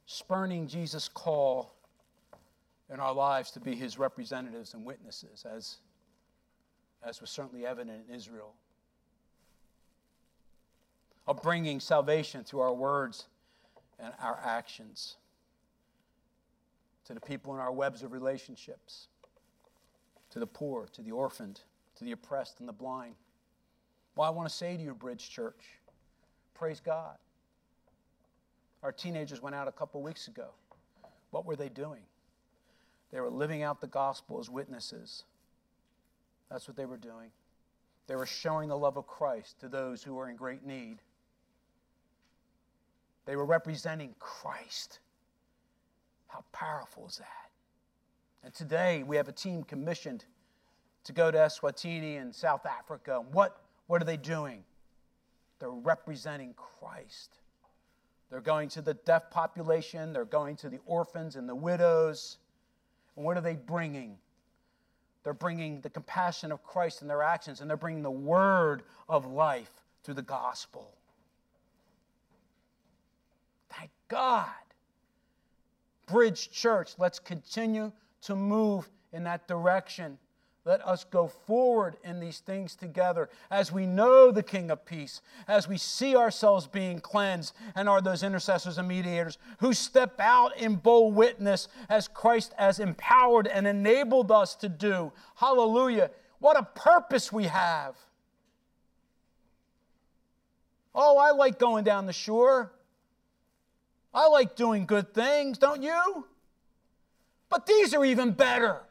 spurning 0.05 0.67
Jesus' 0.67 1.09
call 1.09 1.73
in 2.89 3.01
our 3.01 3.13
lives 3.13 3.51
to 3.51 3.59
be 3.59 3.75
his 3.75 3.99
representatives 3.99 4.73
and 4.73 4.85
witnesses, 4.85 5.45
as, 5.45 5.79
as 7.03 7.19
was 7.19 7.29
certainly 7.29 7.65
evident 7.65 8.05
in 8.07 8.15
Israel? 8.15 8.53
Of 11.27 11.41
bringing 11.41 11.81
salvation 11.81 12.45
through 12.45 12.61
our 12.61 12.73
words 12.73 13.25
and 13.99 14.13
our 14.21 14.39
actions 14.41 15.17
to 17.07 17.13
the 17.13 17.19
people 17.19 17.53
in 17.55 17.59
our 17.59 17.73
webs 17.73 18.03
of 18.03 18.13
relationships, 18.13 19.09
to 20.29 20.39
the 20.39 20.47
poor, 20.47 20.87
to 20.93 21.01
the 21.01 21.11
orphaned, 21.11 21.59
to 21.97 22.05
the 22.05 22.13
oppressed 22.13 22.61
and 22.61 22.69
the 22.69 22.73
blind. 22.73 23.15
Well, 24.15 24.25
I 24.25 24.29
want 24.29 24.47
to 24.47 24.55
say 24.55 24.77
to 24.77 24.81
you, 24.81 24.93
Bridge 24.93 25.29
Church, 25.29 25.59
praise 26.53 26.79
God. 26.79 27.17
Our 28.87 28.93
teenagers 28.93 29.41
went 29.41 29.53
out 29.53 29.67
a 29.67 29.71
couple 29.73 30.01
weeks 30.01 30.29
ago. 30.29 30.47
What 31.31 31.45
were 31.45 31.57
they 31.57 31.67
doing? 31.67 32.03
They 33.11 33.19
were 33.19 33.29
living 33.29 33.61
out 33.61 33.81
the 33.81 33.87
gospel 33.87 34.39
as 34.39 34.49
witnesses. 34.49 35.25
That's 36.49 36.69
what 36.69 36.77
they 36.77 36.85
were 36.85 36.95
doing. 36.95 37.31
They 38.07 38.15
were 38.15 38.25
showing 38.25 38.69
the 38.69 38.77
love 38.77 38.95
of 38.95 39.05
Christ 39.05 39.59
to 39.59 39.67
those 39.67 40.03
who 40.03 40.13
were 40.13 40.29
in 40.29 40.37
great 40.37 40.65
need. 40.65 40.99
They 43.25 43.35
were 43.35 43.43
representing 43.43 44.15
Christ. 44.19 44.99
How 46.27 46.45
powerful 46.53 47.07
is 47.07 47.17
that? 47.17 47.49
And 48.41 48.53
today 48.53 49.03
we 49.03 49.17
have 49.17 49.27
a 49.27 49.33
team 49.33 49.63
commissioned 49.63 50.23
to 51.03 51.11
go 51.11 51.29
to 51.29 51.37
Eswatini 51.37 52.21
in 52.21 52.31
South 52.31 52.65
Africa. 52.65 53.21
What, 53.33 53.61
what 53.87 54.01
are 54.01 54.05
they 54.05 54.15
doing? 54.15 54.63
They're 55.59 55.71
representing 55.71 56.53
Christ. 56.53 57.39
They're 58.29 58.41
going 58.41 58.69
to 58.69 58.81
the 58.81 58.93
deaf 58.93 59.31
population, 59.31 60.13
they're 60.13 60.25
going 60.25 60.55
to 60.57 60.69
the 60.69 60.79
orphans 60.85 61.35
and 61.35 61.47
the 61.47 61.55
widows. 61.55 62.37
And 63.15 63.25
what 63.25 63.37
are 63.37 63.41
they 63.41 63.55
bringing? 63.55 64.17
They're 65.23 65.33
bringing 65.33 65.81
the 65.81 65.89
compassion 65.89 66.51
of 66.51 66.63
Christ 66.63 67.01
in 67.01 67.07
their 67.07 67.23
actions, 67.23 67.61
and 67.61 67.69
they're 67.69 67.77
bringing 67.77 68.03
the 68.03 68.11
word 68.11 68.83
of 69.09 69.25
life 69.25 69.71
through 70.03 70.15
the 70.15 70.21
gospel. 70.21 70.93
Thank 73.69 73.91
God. 74.07 74.47
Bridge 76.05 76.49
Church, 76.51 76.93
let's 76.97 77.19
continue 77.19 77.91
to 78.21 78.35
move 78.35 78.89
in 79.11 79.23
that 79.25 79.47
direction. 79.47 80.17
Let 80.67 80.85
us 80.85 81.05
go 81.05 81.27
forward 81.27 81.95
in 82.03 82.19
these 82.19 82.39
things 82.39 82.75
together 82.75 83.29
as 83.49 83.71
we 83.71 83.85
know 83.85 84.31
the 84.31 84.43
King 84.43 84.69
of 84.69 84.85
Peace, 84.85 85.21
as 85.47 85.65
we 85.65 85.77
see 85.77 86.13
ourselves 86.13 86.67
being 86.67 86.99
cleansed, 86.99 87.55
and 87.73 87.87
are 87.87 88.01
those 88.01 88.21
intercessors 88.21 88.77
and 88.77 88.85
mediators 88.85 89.37
who 89.59 89.71
step 89.71 90.19
out 90.19 90.57
in 90.57 90.75
bold 90.75 91.15
witness 91.15 91.69
as 91.87 92.09
Christ 92.09 92.53
has 92.57 92.79
empowered 92.81 93.47
and 93.47 93.65
enabled 93.65 94.29
us 94.29 94.55
to 94.55 94.67
do. 94.67 95.13
Hallelujah. 95.35 96.11
What 96.39 96.57
a 96.57 96.63
purpose 96.63 97.31
we 97.31 97.45
have. 97.45 97.95
Oh, 100.93 101.17
I 101.17 101.31
like 101.31 101.59
going 101.59 101.85
down 101.85 102.07
the 102.07 102.13
shore. 102.13 102.73
I 104.13 104.27
like 104.27 104.57
doing 104.57 104.85
good 104.85 105.13
things, 105.13 105.57
don't 105.57 105.81
you? 105.81 106.25
But 107.47 107.65
these 107.65 107.93
are 107.93 108.03
even 108.03 108.31
better. 108.31 108.81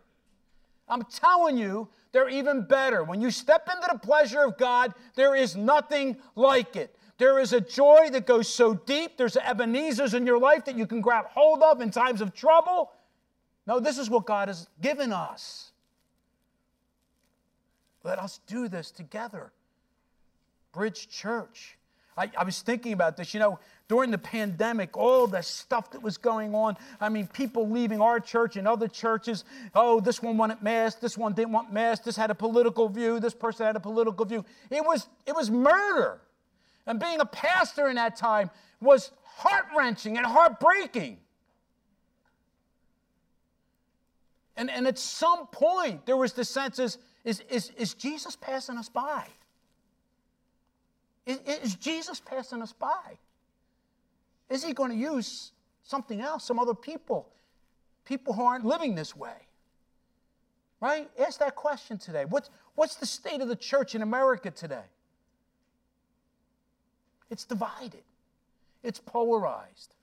I'm 0.88 1.02
telling 1.04 1.58
you, 1.58 1.88
they're 2.12 2.28
even 2.28 2.62
better. 2.62 3.04
When 3.04 3.20
you 3.20 3.30
step 3.30 3.68
into 3.74 3.88
the 3.92 3.98
pleasure 3.98 4.42
of 4.42 4.56
God, 4.56 4.94
there 5.14 5.34
is 5.34 5.56
nothing 5.56 6.16
like 6.34 6.76
it. 6.76 6.96
There 7.18 7.38
is 7.38 7.52
a 7.52 7.60
joy 7.60 8.10
that 8.12 8.26
goes 8.26 8.48
so 8.48 8.74
deep. 8.74 9.16
There's 9.16 9.36
Ebenezer's 9.36 10.14
in 10.14 10.26
your 10.26 10.38
life 10.38 10.64
that 10.66 10.76
you 10.76 10.86
can 10.86 11.00
grab 11.00 11.26
hold 11.26 11.62
of 11.62 11.80
in 11.80 11.90
times 11.90 12.20
of 12.20 12.34
trouble. 12.34 12.92
No, 13.66 13.80
this 13.80 13.98
is 13.98 14.08
what 14.08 14.26
God 14.26 14.48
has 14.48 14.68
given 14.80 15.12
us. 15.12 15.72
Let 18.04 18.18
us 18.18 18.40
do 18.46 18.68
this 18.68 18.90
together. 18.90 19.52
Bridge 20.72 21.08
Church. 21.08 21.76
I, 22.16 22.30
I 22.38 22.44
was 22.44 22.62
thinking 22.62 22.92
about 22.92 23.16
this. 23.16 23.34
You 23.34 23.40
know, 23.40 23.58
during 23.88 24.10
the 24.10 24.18
pandemic, 24.18 24.96
all 24.96 25.26
the 25.26 25.42
stuff 25.42 25.90
that 25.92 26.02
was 26.02 26.16
going 26.16 26.54
on. 26.54 26.76
I 27.00 27.08
mean, 27.08 27.28
people 27.28 27.68
leaving 27.68 28.00
our 28.00 28.18
church 28.18 28.56
and 28.56 28.66
other 28.66 28.88
churches. 28.88 29.44
Oh, 29.74 30.00
this 30.00 30.20
one 30.20 30.36
wanted 30.36 30.62
mask, 30.62 31.00
this 31.00 31.16
one 31.16 31.34
didn't 31.34 31.52
want 31.52 31.72
mask, 31.72 32.02
this 32.04 32.16
had 32.16 32.30
a 32.30 32.34
political 32.34 32.88
view, 32.88 33.20
this 33.20 33.34
person 33.34 33.66
had 33.66 33.76
a 33.76 33.80
political 33.80 34.24
view. 34.24 34.44
It 34.70 34.84
was, 34.84 35.08
it 35.24 35.36
was 35.36 35.50
murder. 35.50 36.20
And 36.86 36.98
being 36.98 37.20
a 37.20 37.26
pastor 37.26 37.88
in 37.88 37.96
that 37.96 38.16
time 38.16 38.50
was 38.80 39.12
heart 39.24 39.66
wrenching 39.76 40.16
and 40.16 40.26
heartbreaking. 40.26 41.18
And, 44.56 44.70
and 44.70 44.86
at 44.86 44.98
some 44.98 45.46
point, 45.48 46.06
there 46.06 46.16
was 46.16 46.32
the 46.32 46.44
sense 46.44 46.78
is, 46.78 46.98
is, 47.24 47.40
is, 47.50 47.70
is 47.76 47.94
Jesus 47.94 48.36
passing 48.36 48.78
us 48.78 48.88
by? 48.88 49.26
Is, 51.26 51.38
is 51.62 51.74
Jesus 51.74 52.20
passing 52.20 52.62
us 52.62 52.72
by? 52.72 53.18
Is 54.48 54.64
he 54.64 54.72
going 54.72 54.90
to 54.90 54.96
use 54.96 55.52
something 55.82 56.20
else, 56.20 56.44
some 56.44 56.58
other 56.58 56.74
people, 56.74 57.28
people 58.04 58.32
who 58.32 58.42
aren't 58.42 58.64
living 58.64 58.94
this 58.94 59.16
way? 59.16 59.34
Right? 60.80 61.10
Ask 61.18 61.40
that 61.40 61.54
question 61.54 61.98
today. 61.98 62.24
What's, 62.26 62.50
what's 62.74 62.96
the 62.96 63.06
state 63.06 63.40
of 63.40 63.48
the 63.48 63.56
church 63.56 63.94
in 63.94 64.02
America 64.02 64.50
today? 64.50 64.84
It's 67.30 67.44
divided, 67.44 68.04
it's 68.84 69.00
polarized, 69.00 69.94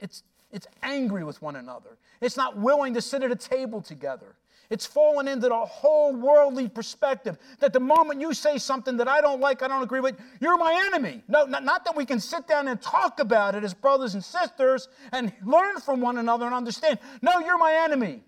it's, 0.00 0.24
it's 0.50 0.66
angry 0.82 1.22
with 1.22 1.40
one 1.40 1.54
another, 1.54 1.96
it's 2.20 2.36
not 2.36 2.56
willing 2.56 2.94
to 2.94 3.00
sit 3.00 3.22
at 3.22 3.30
a 3.30 3.36
table 3.36 3.80
together. 3.80 4.34
It's 4.70 4.86
fallen 4.86 5.26
into 5.26 5.48
the 5.48 5.58
whole 5.66 6.14
worldly 6.14 6.68
perspective 6.68 7.36
that 7.58 7.72
the 7.72 7.80
moment 7.80 8.20
you 8.20 8.32
say 8.32 8.56
something 8.56 8.96
that 8.98 9.08
I 9.08 9.20
don't 9.20 9.40
like, 9.40 9.62
I 9.62 9.68
don't 9.68 9.82
agree 9.82 9.98
with, 9.98 10.16
you're 10.40 10.56
my 10.56 10.80
enemy. 10.86 11.24
No, 11.26 11.44
not, 11.44 11.64
not, 11.64 11.84
that 11.86 11.96
we 11.96 12.06
can 12.06 12.20
sit 12.20 12.46
down 12.46 12.68
and 12.68 12.80
talk 12.80 13.18
about 13.18 13.56
it 13.56 13.64
as 13.64 13.74
brothers 13.74 14.14
and 14.14 14.24
sisters 14.24 14.86
and 15.10 15.32
learn 15.44 15.80
from 15.80 16.00
one 16.00 16.18
another 16.18 16.46
and 16.46 16.54
understand. 16.54 17.00
No, 17.20 17.40
you're 17.40 17.58
my 17.58 17.74
enemy. 17.82 18.22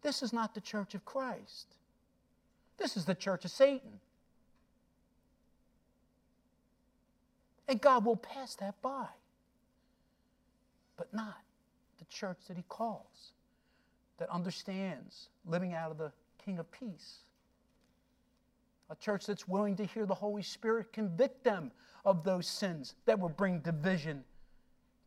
This 0.00 0.22
is 0.22 0.32
not 0.32 0.54
the 0.54 0.60
church 0.60 0.94
of 0.94 1.04
Christ. 1.04 1.74
This 2.78 2.96
is 2.96 3.04
the 3.04 3.16
church 3.16 3.44
of 3.44 3.50
Satan. 3.50 3.98
And 7.66 7.80
God 7.80 8.04
will 8.04 8.16
pass 8.16 8.54
that 8.54 8.80
by, 8.80 9.06
but 10.96 11.12
not 11.12 11.38
church 12.08 12.38
that 12.48 12.56
He 12.56 12.64
calls, 12.68 13.32
that 14.18 14.28
understands 14.30 15.28
living 15.46 15.74
out 15.74 15.90
of 15.90 15.98
the 15.98 16.12
King 16.44 16.58
of 16.58 16.70
Peace. 16.70 17.18
A 18.90 18.96
church 18.96 19.26
that's 19.26 19.46
willing 19.46 19.76
to 19.76 19.84
hear 19.84 20.06
the 20.06 20.14
Holy 20.14 20.42
Spirit 20.42 20.92
convict 20.92 21.44
them 21.44 21.70
of 22.04 22.24
those 22.24 22.46
sins 22.46 22.94
that 23.04 23.18
will 23.18 23.28
bring 23.28 23.60
division, 23.60 24.24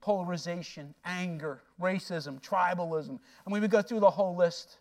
polarization, 0.02 0.94
anger, 1.04 1.64
racism, 1.82 2.40
tribalism. 2.42 3.20
And 3.46 3.54
we 3.54 3.60
would 3.60 3.72
go 3.72 3.82
through 3.82 4.02
the 4.02 4.10
whole 4.10 4.36
list. 4.36 4.78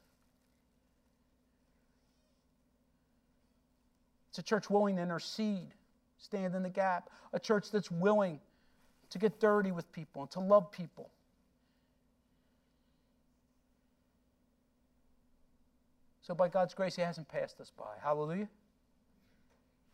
It's 4.29 4.39
a 4.39 4.43
church 4.43 4.69
willing 4.71 4.97
to 4.97 5.03
intercede, 5.03 5.75
stand 6.19 6.55
in 6.55 6.63
the 6.63 6.71
gap. 6.71 7.11
A 7.33 7.41
church 7.41 7.71
that's 7.71 7.91
willing 7.91 8.39
to 9.09 9.19
get 9.19 9.41
dirty 9.41 9.73
with 9.73 9.91
people 9.93 10.23
and 10.23 10.31
to 10.33 10.41
love 10.41 10.71
people. 10.71 11.11
So, 16.31 16.35
by 16.37 16.49
God's 16.49 16.75
grace, 16.75 16.95
He 16.95 17.03
hasn't 17.03 17.27
passed 17.27 17.61
us 17.61 17.73
by. 17.77 17.97
Hallelujah. 18.01 18.49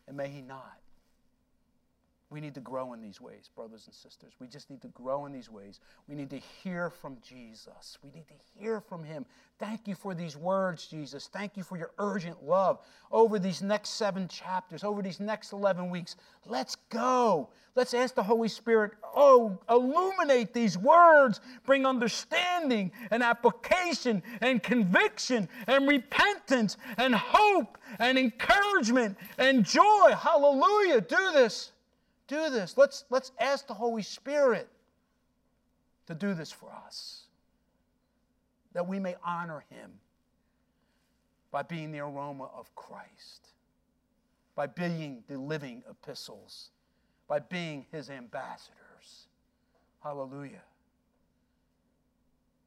And 0.07 0.19
may 0.19 0.29
He 0.29 0.43
not. 0.43 0.77
We 2.29 2.41
need 2.41 2.55
to 2.55 2.61
grow 2.61 2.93
in 2.93 3.01
these 3.01 3.21
ways, 3.21 3.49
brothers 3.55 3.85
and 3.87 3.95
sisters. 3.95 4.33
We 4.41 4.49
just 4.49 4.69
need 4.69 4.83
to 4.83 4.89
grow 4.89 5.27
in 5.27 5.33
these 5.33 5.49
ways. 5.49 5.79
We 6.09 6.17
need 6.17 6.29
to 6.31 6.39
hear 6.39 6.91
from 6.91 7.19
Jesus. 7.23 7.99
We 8.03 8.11
need 8.11 8.27
to 8.27 8.35
hear 8.59 8.81
from 8.81 9.05
Him. 9.05 9.25
Thank 9.61 9.87
you 9.87 9.95
for 9.95 10.13
these 10.13 10.37
words, 10.37 10.89
Jesus. 10.89 11.29
Thank 11.33 11.57
you 11.57 11.63
for 11.63 11.79
your 11.79 11.93
urgent 11.99 12.43
love 12.43 12.81
over 13.13 13.39
these 13.39 13.63
next 13.63 13.91
seven 13.91 14.27
chapters, 14.27 14.83
over 14.83 15.03
these 15.03 15.21
next 15.21 15.53
11 15.53 15.89
weeks. 15.89 16.17
Let's 16.45 16.75
go. 16.91 17.51
Let's 17.77 17.95
ask 17.95 18.17
the 18.17 18.25
Holy 18.25 18.49
Spirit, 18.49 18.93
oh, 19.15 19.57
illuminate 19.71 20.53
these 20.53 20.77
words, 20.77 21.41
bring 21.65 21.87
understanding 21.87 22.91
and 23.13 23.23
application 23.23 24.21
and 24.41 24.61
conviction 24.61 25.49
and 25.69 25.87
repentance 25.87 26.77
and 26.97 27.15
hope 27.15 27.79
and 28.01 28.19
encouragement 28.19 29.17
and 29.39 29.65
joy. 29.65 30.13
Hallelujah. 30.17 31.03
Do 31.03 31.33
this 31.33 31.71
do 32.29 32.51
this. 32.51 32.77
Let's, 32.77 33.05
let's 33.11 33.33
ask 33.39 33.67
the 33.67 33.75
Holy 33.75 34.03
Spirit 34.03 34.69
to 36.07 36.15
do 36.15 36.35
this 36.35 36.53
for 36.53 36.71
us, 36.87 37.25
that 38.73 38.87
we 38.87 38.99
may 38.99 39.17
honor 39.25 39.65
Him 39.71 39.91
by 41.51 41.63
being 41.63 41.93
the 41.93 42.01
aroma 42.01 42.49
of 42.57 42.75
Christ, 42.75 43.49
by 44.55 44.67
being 44.67 45.23
the 45.29 45.39
living 45.39 45.83
epistles, 45.89 46.71
by 47.29 47.39
being 47.39 47.87
His 47.91 48.11
ambassadors. 48.11 49.29
Hallelujah. 50.03 50.63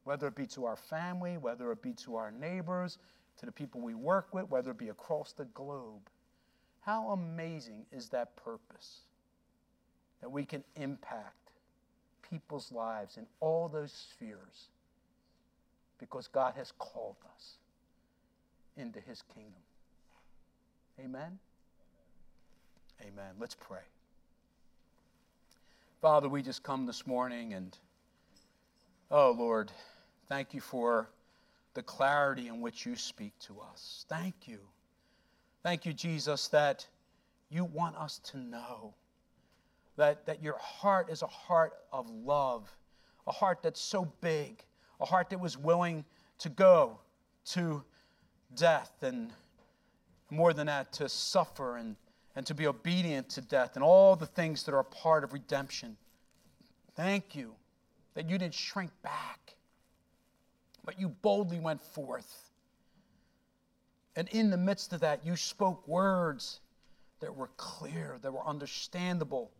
Whether 0.03 0.27
it 0.27 0.35
be 0.35 0.47
to 0.47 0.65
our 0.65 0.75
family, 0.75 1.37
whether 1.37 1.71
it 1.71 1.81
be 1.81 1.93
to 1.93 2.15
our 2.15 2.31
neighbors, 2.31 2.97
to 3.37 3.45
the 3.45 3.51
people 3.51 3.79
we 3.79 3.93
work 3.93 4.33
with, 4.33 4.49
whether 4.49 4.71
it 4.71 4.77
be 4.77 4.89
across 4.89 5.31
the 5.31 5.45
globe. 5.45 6.09
How 6.81 7.09
amazing 7.11 7.85
is 7.91 8.09
that 8.09 8.35
purpose? 8.35 9.01
That 10.21 10.29
we 10.29 10.45
can 10.45 10.63
impact 10.75 11.51
people's 12.29 12.71
lives 12.71 13.17
in 13.17 13.25
all 13.39 13.67
those 13.67 13.91
spheres 13.91 14.69
because 15.99 16.27
God 16.27 16.53
has 16.55 16.71
called 16.77 17.15
us 17.35 17.53
into 18.77 18.99
his 19.01 19.21
kingdom. 19.33 19.61
Amen? 20.99 21.39
Amen. 23.01 23.33
Let's 23.39 23.55
pray. 23.55 23.79
Father, 26.01 26.29
we 26.29 26.41
just 26.41 26.63
come 26.63 26.85
this 26.85 27.05
morning 27.05 27.53
and, 27.53 27.77
oh 29.11 29.31
Lord, 29.37 29.71
thank 30.27 30.53
you 30.53 30.61
for 30.61 31.09
the 31.73 31.83
clarity 31.83 32.47
in 32.47 32.61
which 32.61 32.85
you 32.85 32.95
speak 32.95 33.33
to 33.39 33.57
us. 33.71 34.05
Thank 34.09 34.47
you. 34.47 34.59
Thank 35.63 35.85
you, 35.85 35.93
Jesus, 35.93 36.47
that 36.49 36.87
you 37.49 37.65
want 37.65 37.97
us 37.97 38.19
to 38.31 38.37
know 38.37 38.93
that, 39.99 40.25
that 40.25 40.41
your 40.41 40.57
heart 40.57 41.09
is 41.09 41.23
a 41.23 41.27
heart 41.27 41.73
of 41.91 42.09
love, 42.09 42.73
a 43.27 43.33
heart 43.33 43.59
that's 43.61 43.81
so 43.81 44.09
big, 44.21 44.63
a 45.01 45.05
heart 45.05 45.29
that 45.29 45.39
was 45.39 45.57
willing 45.57 46.05
to 46.37 46.47
go 46.47 46.97
to 47.43 47.83
death 48.55 48.93
and 49.01 49.33
more 50.29 50.53
than 50.53 50.67
that, 50.67 50.93
to 50.93 51.09
suffer 51.09 51.75
and, 51.75 51.97
and 52.37 52.45
to 52.45 52.53
be 52.53 52.65
obedient 52.65 53.27
to 53.29 53.41
death 53.41 53.75
and 53.75 53.83
all 53.83 54.15
the 54.15 54.25
things 54.25 54.63
that 54.63 54.73
are 54.73 54.79
a 54.79 54.85
part 54.85 55.25
of 55.25 55.33
redemption. 55.33 55.97
Thank 56.95 57.35
you 57.35 57.55
that 58.13 58.29
you 58.29 58.37
didn't 58.37 58.53
shrink 58.53 58.91
back, 59.01 59.55
but 60.85 60.97
you 60.97 61.09
boldly 61.09 61.59
went 61.59 61.81
forth. 61.81 62.51
And 64.15 64.29
in 64.29 64.49
the 64.49 64.57
midst 64.57 64.93
of 64.93 65.01
that, 65.01 65.25
you 65.25 65.35
spoke 65.35 65.85
words 65.87 66.61
that 67.19 67.35
were 67.35 67.49
clear, 67.57 68.17
that 68.21 68.31
were 68.31 68.47
understandable, 68.47 69.51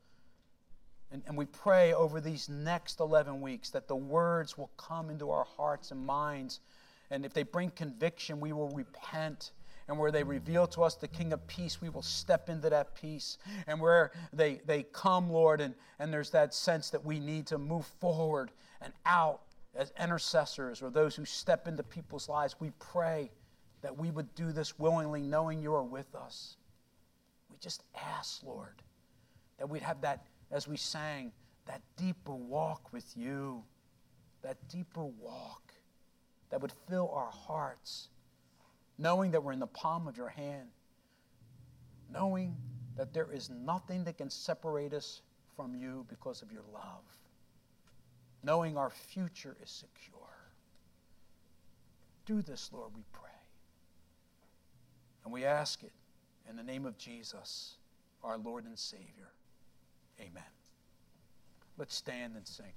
and, 1.12 1.24
and 1.28 1.36
we 1.36 1.46
pray 1.46 1.94
over 1.94 2.22
these 2.22 2.50
next 2.50 3.00
11 3.00 3.42
weeks 3.42 3.70
that 3.72 3.88
the 3.88 3.96
words 3.96 4.58
will 4.58 4.72
come 4.78 5.10
into 5.10 5.32
our 5.32 5.46
hearts 5.58 5.92
and 5.92 6.06
minds. 6.06 6.60
And 7.10 7.26
if 7.26 7.34
they 7.34 7.44
bring 7.44 7.72
conviction, 7.72 8.40
we 8.40 8.54
will 8.54 8.70
repent. 8.70 9.52
And 9.88 9.98
where 9.98 10.12
they 10.12 10.24
reveal 10.24 10.68
to 10.68 10.84
us 10.84 10.94
the 10.94 11.08
King 11.08 11.34
of 11.34 11.46
Peace, 11.48 11.82
we 11.82 11.90
will 11.90 12.04
step 12.04 12.48
into 12.48 12.70
that 12.70 12.94
peace. 12.94 13.40
And 13.66 13.80
where 13.80 14.12
they, 14.32 14.62
they 14.66 14.84
come, 14.84 15.32
Lord, 15.32 15.62
and, 15.62 15.74
and 15.98 16.14
there's 16.14 16.30
that 16.30 16.54
sense 16.54 16.92
that 16.92 17.04
we 17.04 17.20
need 17.20 17.48
to 17.48 17.58
move 17.58 17.88
forward 18.00 18.52
and 18.82 18.94
out 19.08 19.42
as 19.76 19.92
intercessors 20.00 20.82
or 20.82 20.90
those 20.90 21.16
who 21.16 21.26
step 21.26 21.68
into 21.68 21.84
people's 21.84 22.30
lives, 22.30 22.56
we 22.60 22.72
pray 22.80 23.32
that 23.82 23.98
we 23.98 24.12
would 24.12 24.34
do 24.36 24.52
this 24.52 24.78
willingly, 24.78 25.22
knowing 25.22 25.62
you 25.62 25.74
are 25.74 25.84
with 25.84 26.14
us. 26.16 26.58
We 27.50 27.58
just 27.60 27.84
ask, 27.96 28.44
Lord, 28.44 28.82
that 29.58 29.70
we'd 29.70 29.82
have 29.82 30.02
that 30.02 30.26
as 30.52 30.68
we 30.68 30.78
sang, 30.78 31.32
that 31.68 31.82
deeper 31.98 32.34
walk 32.34 32.92
with 32.92 33.16
you, 33.16 33.64
that 34.42 34.58
deeper 34.70 35.06
walk 35.06 35.74
that 36.50 36.62
would 36.62 36.72
fill 36.90 37.12
our 37.14 37.30
hearts, 37.32 38.10
knowing 38.98 39.32
that 39.32 39.44
we're 39.44 39.52
in 39.52 39.60
the 39.60 39.68
palm 39.68 40.08
of 40.08 40.18
your 40.18 40.30
hand, 40.30 40.70
knowing 42.12 42.56
that 42.98 43.14
there 43.14 43.32
is 43.32 43.50
nothing 43.50 44.04
that 44.04 44.18
can 44.18 44.30
separate 44.30 44.94
us 44.94 45.22
from 45.56 45.76
you 45.76 46.06
because 46.10 46.42
of 46.42 46.52
your 46.52 46.64
love, 46.74 47.04
knowing 48.44 48.78
our 48.78 48.90
future 48.90 49.56
is 49.62 49.70
secure. 49.70 50.20
Do 52.26 52.42
this, 52.42 52.70
Lord, 52.74 52.92
we 52.96 53.04
pray. 53.12 53.30
And 55.24 55.34
we 55.34 55.46
ask 55.46 55.84
it 55.84 55.92
in 56.50 56.56
the 56.56 56.64
name 56.64 56.86
of 56.86 56.98
Jesus, 56.98 57.76
our 58.24 58.38
Lord 58.38 58.66
and 58.66 58.78
Savior. 58.78 59.32
Amen. 60.20 60.44
Let's 61.78 61.96
stand 61.96 62.36
and 62.36 62.48
sing. 62.48 62.74